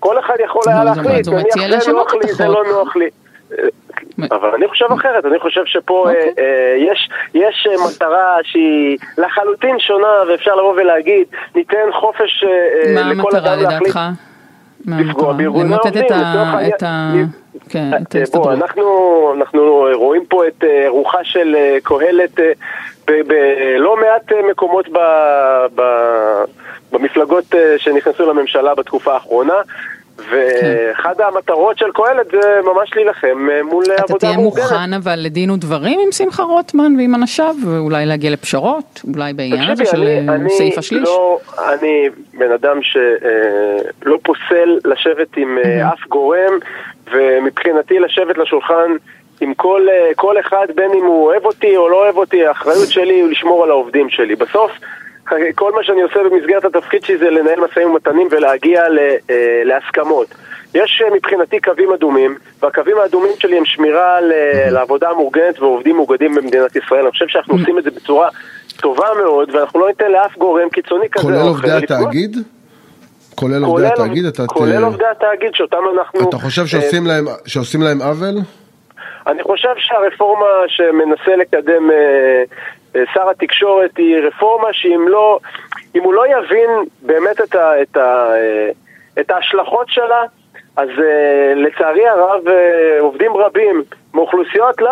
כל 0.00 0.18
אחד 0.18 0.34
יכול 0.44 0.62
היה 0.66 0.84
להחליט, 0.84 1.28
נניח 1.28 1.84
זה 1.84 1.92
נוח 1.92 2.14
לי, 2.14 2.32
זה. 2.32 2.48
לא 2.48 2.64
נוח 2.64 2.96
לי. 2.96 3.10
אבל 4.30 4.48
אני 4.54 4.68
חושב 4.68 4.84
אחרת, 4.94 5.24
אני 5.24 5.38
חושב 5.38 5.60
שפה 5.64 6.04
אה, 6.08 6.14
אוקיי. 6.14 6.44
אה, 6.44 6.74
יש, 6.92 7.10
יש 7.34 7.66
אה, 7.70 7.86
מטרה 7.86 8.36
שהיא 8.42 8.98
לחלוטין 9.18 9.78
שונה 9.78 10.08
ואפשר 10.28 10.54
לבוא 10.54 10.72
ולהגיד 10.76 11.26
ניתן 11.54 11.88
חופש 11.92 12.44
אה, 12.44 12.50
אה, 13.02 13.12
לכל 13.12 13.36
אדם 13.36 13.44
להחליט 13.62 13.80
לדעתך? 13.80 14.00
מה 14.84 15.00
לפגוע 15.00 15.30
המטרה? 15.30 15.32
בארגוני 15.32 15.64
למוטט 15.64 15.84
העובדים, 15.84 16.04
את 16.06 16.10
ה- 16.10 16.16
לצורך 16.16 16.54
העניין. 16.54 16.72
את. 16.74 16.82
כן, 17.68 17.90
אה, 17.92 17.98
ההסתדרות. 18.20 18.48
אנחנו, 18.58 18.84
אנחנו 19.36 19.86
רואים 19.94 20.24
פה 20.26 20.46
את 20.46 20.64
רוחה 20.88 21.24
של 21.24 21.56
קהלת 21.82 22.40
בלא 23.06 23.96
מעט 23.96 24.32
מקומות 24.50 24.88
ב, 24.88 24.98
ב, 25.74 25.82
במפלגות 26.92 27.44
שנכנסו 27.78 28.32
לממשלה 28.32 28.74
בתקופה 28.74 29.14
האחרונה. 29.14 29.54
ואחד 30.30 31.20
המטרות 31.20 31.78
של 31.78 31.86
קהלת 31.94 32.26
זה 32.30 32.60
ממש 32.64 32.90
להילחם 32.96 33.48
אה, 33.50 33.62
מול 33.62 33.84
אתה 33.84 34.02
עבודה 34.02 34.18
תהיה 34.18 34.36
מאורגנת. 34.36 34.64
מוכן 34.64 34.94
אבל 34.94 35.14
לדין 35.18 35.50
ודברים 35.50 36.00
עם 36.00 36.12
שמחה 36.12 36.42
רוטמן 36.42 36.96
ועם 36.98 37.14
אנשיו, 37.14 37.54
ואולי 37.66 38.06
להגיע 38.06 38.30
לפשרות, 38.30 39.00
אולי 39.14 39.32
בעניין 39.32 39.70
הזה 39.70 39.84
של 39.84 40.02
אה, 40.02 40.48
סעיף 40.48 40.78
השליש? 40.78 41.08
לא, 41.08 41.38
אני 41.72 42.08
בן 42.34 42.52
אדם 42.52 42.78
שלא 42.82 44.18
פוסל 44.22 44.78
לשבת 44.84 45.36
עם 45.36 45.58
אה, 45.64 45.92
אף 45.92 46.08
גורם, 46.08 46.58
ומבחינתי 47.12 47.98
לשבת 47.98 48.38
לשולחן 48.38 48.92
עם 49.40 49.54
כל, 49.54 49.86
אה, 49.90 50.10
כל 50.16 50.40
אחד, 50.40 50.66
בין 50.74 50.90
אם 50.94 51.04
הוא 51.04 51.26
אוהב 51.26 51.44
אותי 51.44 51.76
או 51.76 51.88
לא 51.88 51.96
אוהב 51.96 52.16
אותי, 52.16 52.46
האחריות 52.46 52.88
שלי 52.88 53.14
היא 53.14 53.24
לשמור 53.24 53.64
על 53.64 53.70
העובדים 53.70 54.10
שלי. 54.10 54.36
בסוף, 54.36 54.70
אה, 54.70 54.86
כל 55.54 55.72
מה 55.72 55.82
שאני 55.84 56.02
עושה 56.02 56.18
במסגרת 56.30 56.64
התפקיד 56.64 57.04
שלי 57.04 57.18
זה 57.18 57.30
לנהל 57.30 57.60
משאים 57.60 57.90
ומתנים 57.90 58.28
ולהגיע 58.30 58.88
ל, 58.88 58.98
אה, 59.30 59.62
להסכמות. 59.64 60.26
יש 60.74 61.02
אה, 61.04 61.14
מבחינתי 61.16 61.60
קווים 61.60 61.92
אדומים, 61.92 62.36
והקווים 62.62 62.96
האדומים 62.98 63.32
שלי 63.38 63.58
הם 63.58 63.64
שמירה 63.64 64.16
על, 64.16 64.32
לעבודה 64.70 65.10
המאורגנת 65.10 65.60
ועובדים 65.60 65.96
מאוגדים 65.96 66.34
במדינת 66.34 66.76
ישראל. 66.76 67.02
אני 67.02 67.10
חושב 67.10 67.24
שאנחנו 67.28 67.54
עושים 67.54 67.78
את 67.78 67.84
זה 67.84 67.90
בצורה 67.90 68.28
טובה 68.76 69.06
מאוד, 69.22 69.54
ואנחנו 69.54 69.80
לא 69.80 69.88
ניתן 69.88 70.10
לאף 70.12 70.38
גורם 70.38 70.68
קיצוני 70.68 71.08
כזה 71.12 71.22
כולל 71.24 71.36
או 71.36 71.46
עובדי 71.48 71.68
אחר 71.68 71.78
לפגוע. 71.78 71.98
התאגיד? 72.00 72.36
כולל 73.34 73.64
עובדי 73.64 73.88
כולל- 73.88 74.04
התאגיד? 74.06 74.24
אתה 74.26 74.46
כולל 74.46 74.84
עובדי 74.84 75.04
התאגיד 75.10 75.54
שאותם 75.54 75.78
אנחנו... 75.98 76.28
אתה 76.28 76.36
חושב 76.36 76.62
אה, 76.62 76.66
שעושים 76.66 77.06
להם- 77.06 77.26
שעושים 77.46 77.82
להם 77.82 78.02
עוול? 78.02 78.34
אני 79.26 79.42
חושב 79.42 79.68
שהרפורמה 79.76 80.46
שמנסה 80.68 81.36
לקדם 81.36 81.90
שר 83.14 83.30
התקשורת 83.30 83.96
היא 83.96 84.16
רפורמה 84.26 84.68
שאם 84.72 85.08
לא, 85.08 85.38
אם 85.94 86.02
הוא 86.02 86.14
לא 86.14 86.24
יבין 86.26 86.70
באמת 87.02 87.40
את, 87.40 87.54
ה, 87.54 87.82
את, 87.82 87.96
ה, 87.96 88.30
אה, 88.34 88.70
את 89.20 89.30
ההשלכות 89.30 89.86
שלה, 89.88 90.22
אז 90.76 90.88
אה, 90.88 91.52
לצערי 91.56 92.08
הרב 92.08 92.48
אה, 92.48 92.54
עובדים 93.00 93.32
רבים 93.36 93.82
מאוכלוסיות, 94.14 94.80
לא 94.80 94.90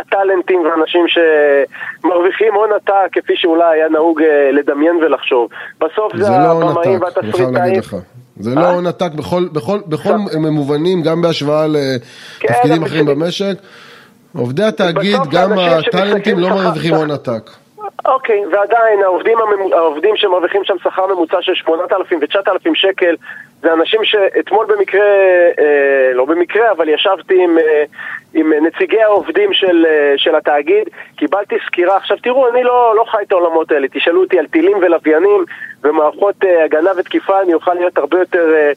הטאלנטים 0.00 0.60
ואנשים 0.60 1.04
שמרוויחים 1.08 2.54
הון 2.54 2.70
עתק 2.72 2.92
כפי 3.12 3.32
שאולי 3.36 3.64
היה 3.78 3.88
נהוג 3.88 4.22
אה, 4.22 4.50
לדמיין 4.52 4.96
ולחשוב. 4.96 5.48
בסוף 5.80 6.16
זה, 6.16 6.24
זה 6.24 6.30
לא 6.30 6.62
הבמאים 6.70 7.00
והתסריטאים. 7.02 7.80
זה 8.40 8.54
לא 8.54 8.66
הון 8.70 8.86
עתק 8.86 9.10
בכל- 9.18 9.48
בכל- 9.52 9.80
בכל 9.86 10.14
מובנים, 10.50 11.02
גם 11.02 11.22
בהשוואה 11.22 11.66
כן, 12.40 12.48
לתפקידים 12.48 12.76
אבל 12.82 12.86
אחרים 12.86 13.06
במשק. 13.06 13.54
עובדי 14.38 14.62
התאגיד, 14.62 15.18
גם 15.30 15.50
הטאלנטים 15.58 16.38
לא 16.38 16.48
מרוויחים 16.48 16.94
הון 16.94 17.10
עתק. 17.10 17.50
אוקיי, 18.04 18.46
ועדיין 18.52 19.02
העובדים, 19.02 19.38
הממו... 19.38 19.74
העובדים 19.74 20.16
שמרוויחים 20.16 20.64
שם 20.64 20.74
שכר 20.82 21.06
ממוצע 21.06 21.36
של 21.40 21.54
8,000 21.54 22.20
ו-9,000 22.20 22.70
שקל 22.74 23.16
זה 23.62 23.72
אנשים 23.72 24.00
שאתמול 24.04 24.66
במקרה, 24.66 25.04
אה, 25.58 26.12
לא 26.14 26.24
במקרה, 26.24 26.70
אבל 26.70 26.88
ישבתי 26.88 27.44
עם, 27.44 27.58
אה, 27.58 27.84
עם 28.34 28.52
נציגי 28.66 29.00
העובדים 29.02 29.52
של, 29.52 29.86
אה, 29.86 30.14
של 30.16 30.34
התאגיד, 30.34 30.88
קיבלתי 31.16 31.54
סקירה. 31.66 31.96
עכשיו 31.96 32.16
תראו, 32.22 32.48
אני 32.48 32.64
לא, 32.64 32.94
לא 32.96 33.04
חי 33.10 33.22
את 33.26 33.32
העולמות 33.32 33.72
האלה, 33.72 33.88
תשאלו 33.88 34.20
אותי 34.20 34.38
על 34.38 34.46
טילים 34.46 34.76
ולוויינים 34.80 35.44
ומערכות 35.84 36.44
אה, 36.44 36.64
הגנה 36.64 36.90
ותקיפה, 36.96 37.42
אני 37.42 37.54
אוכל 37.54 37.74
להיות 37.74 37.98
הרבה 37.98 38.18
יותר 38.18 38.54
אה, 38.54 38.72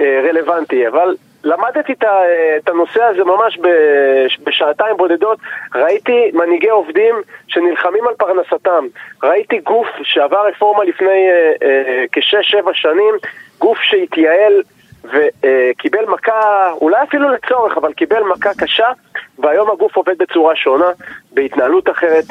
אה, 0.00 0.20
רלוונטי, 0.28 0.88
אבל 0.88 1.14
למדתי 1.44 1.92
את, 1.92 2.68
הנושא 2.68 3.02
הזה 3.02 3.24
ממש 3.24 3.58
בש- 3.58 4.38
בשעתיים 4.44 4.96
בודדות, 4.96 5.38
ראיתי 5.74 6.30
מנהיגי 6.34 6.68
עובדים 6.68 7.14
שנלחמים 7.48 8.08
על 8.08 8.14
פרנסתם, 8.14 8.86
ראיתי 9.22 9.58
גוף 9.58 9.86
שעבר 10.02 10.46
רפורמה 10.48 10.84
לפני 10.84 11.28
אה, 11.30 11.52
אה, 11.62 12.04
כשש-שבע 12.12 12.70
שנים, 12.74 13.14
גוף 13.58 13.78
שהתייעל 13.78 14.62
וקיבל 15.04 16.04
מכה, 16.08 16.72
אולי 16.80 17.02
אפילו 17.02 17.28
לצורך, 17.28 17.76
אבל 17.76 17.92
קיבל 17.92 18.22
מכה 18.22 18.50
קשה, 18.58 18.88
והיום 19.38 19.70
הגוף 19.70 19.96
עובד 19.96 20.18
בצורה 20.18 20.56
שונה, 20.56 20.90
בהתנהלות 21.32 21.90
אחרת. 21.90 22.24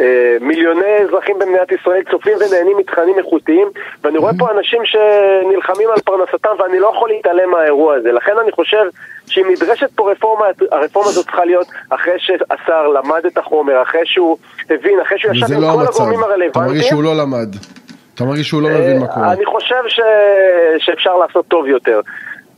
אה, 0.00 0.36
מיליוני 0.40 0.96
אזרחים 1.02 1.38
במדינת 1.38 1.72
ישראל 1.72 2.02
צופים 2.10 2.32
ונהנים 2.36 2.76
מתכנים 2.76 3.18
איכותיים 3.18 3.68
ואני 4.04 4.18
רואה 4.18 4.32
פה 4.38 4.50
אנשים 4.50 4.80
שנלחמים 4.84 5.88
על 5.90 6.00
פרנסתם 6.04 6.50
ואני 6.58 6.78
לא 6.78 6.92
יכול 6.96 7.08
להתעלם 7.08 7.50
מהאירוע 7.50 7.94
הזה 7.94 8.12
לכן 8.12 8.32
אני 8.42 8.52
חושב 8.52 8.84
שאם 9.26 9.44
נדרשת 9.52 9.90
פה 9.94 10.12
רפורמה, 10.12 10.44
הרפורמה 10.72 11.08
הזאת 11.08 11.24
צריכה 11.24 11.44
להיות 11.44 11.66
אחרי 11.90 12.18
שהשר 12.18 12.88
למד 12.88 13.26
את 13.26 13.38
החומר, 13.38 13.82
אחרי 13.82 14.00
שהוא 14.04 14.38
הבין, 14.70 15.00
אחרי 15.00 15.18
שהוא 15.18 15.32
ישב 15.32 15.52
עם 15.52 15.62
לא 15.62 15.66
כל 15.66 15.80
המצב. 15.80 16.02
הגורמים 16.02 16.20
אתה 16.20 16.28
מרגיש 16.28 16.56
הרלוונטיים 16.56 16.82
שהוא 16.82 17.04
לא 17.04 17.16
למד. 17.16 17.56
אתה 18.14 18.24
מרגיש 18.24 18.48
שהוא 18.48 18.62
לא 18.62 18.68
מבין 18.68 18.98
מה 18.98 19.06
קורה. 19.06 19.32
אני 19.32 19.46
חושב 19.46 19.82
ש... 19.88 20.00
שאפשר 20.78 21.16
לעשות 21.16 21.46
טוב 21.48 21.66
יותר. 21.66 22.00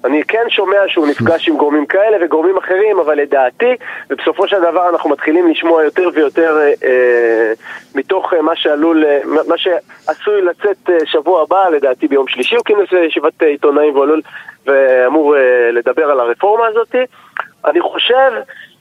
אני 0.06 0.22
כן 0.24 0.44
שומע 0.48 0.78
שהוא 0.88 1.06
נפגש 1.06 1.48
עם 1.48 1.56
גורמים 1.56 1.86
כאלה 1.86 2.16
וגורמים 2.20 2.56
אחרים, 2.56 2.98
אבל 2.98 3.14
לדעתי, 3.14 3.74
ובסופו 4.10 4.48
של 4.48 4.60
דבר 4.60 4.88
אנחנו 4.88 5.10
מתחילים 5.10 5.48
לשמוע 5.48 5.84
יותר 5.84 6.08
ויותר 6.14 6.58
אה, 6.60 6.72
אה, 6.84 7.52
מתוך 7.94 8.34
אה, 8.34 8.42
מה 8.42 8.56
שעלול, 8.56 9.04
אה, 9.04 9.18
מה 9.48 9.58
שעשוי 9.58 10.42
לצאת 10.42 10.90
אה, 10.90 10.98
שבוע 11.06 11.42
הבא, 11.42 11.68
לדעתי 11.68 12.08
ביום 12.08 12.28
שלישי 12.28 12.56
הוא 12.56 12.64
כינס 12.64 12.92
אה, 12.92 13.04
ישיבת 13.04 13.42
אה, 13.42 13.48
עיתונאים 13.48 13.96
ועלול 13.96 14.20
ואמור 14.66 15.36
אה, 15.36 15.70
לדבר 15.72 16.04
על 16.10 16.20
הרפורמה 16.20 16.66
הזאת. 16.66 16.94
אני 17.64 17.80
חושב 17.80 18.30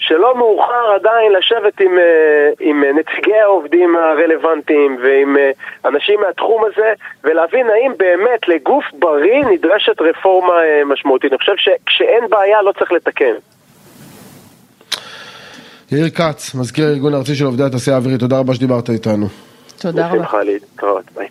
שלא 0.08 0.38
מאוחר 0.38 0.86
עדיין 0.96 1.32
לשבת 1.32 1.82
עם, 1.82 1.98
אה, 1.98 2.50
עם 2.60 2.84
אה, 2.84 2.92
נציגי 2.94 3.36
העובדים 3.36 3.96
הרלוונטיים 3.96 4.98
ועם 5.04 5.38
אה, 5.38 5.52
אנשים 5.86 6.20
מהתחום 6.20 6.64
הזה 6.66 6.94
ולהבין 7.24 7.68
האם 7.70 7.92
באמת 7.98 8.48
לגוף 8.48 8.86
בריא 9.00 9.46
נדרשת 9.46 10.02
רפורמה 10.02 10.54
משמעותית. 10.86 11.32
אני 11.32 11.38
חושב 11.38 11.56
שכשאין 11.58 12.24
בעיה 12.30 12.62
לא 12.62 12.72
צריך 12.72 12.92
לתקן. 12.92 13.34
יאיר 15.92 16.10
כץ, 16.10 16.56
מזכיר 16.56 16.86
הארגון 16.86 17.14
הארצי 17.14 17.36
של 17.36 17.46
עובדי 17.46 17.64
התעשייה 17.64 17.96
האווירית, 17.96 18.20
תודה 18.20 18.40
רבה 18.40 18.54
שדיברת 18.54 18.90
איתנו. 18.90 19.26
תודה 19.82 20.08
רבה. 20.08 20.16
בשמחה 20.16 20.44
להתראות, 20.44 21.12
ביי. 21.16 21.28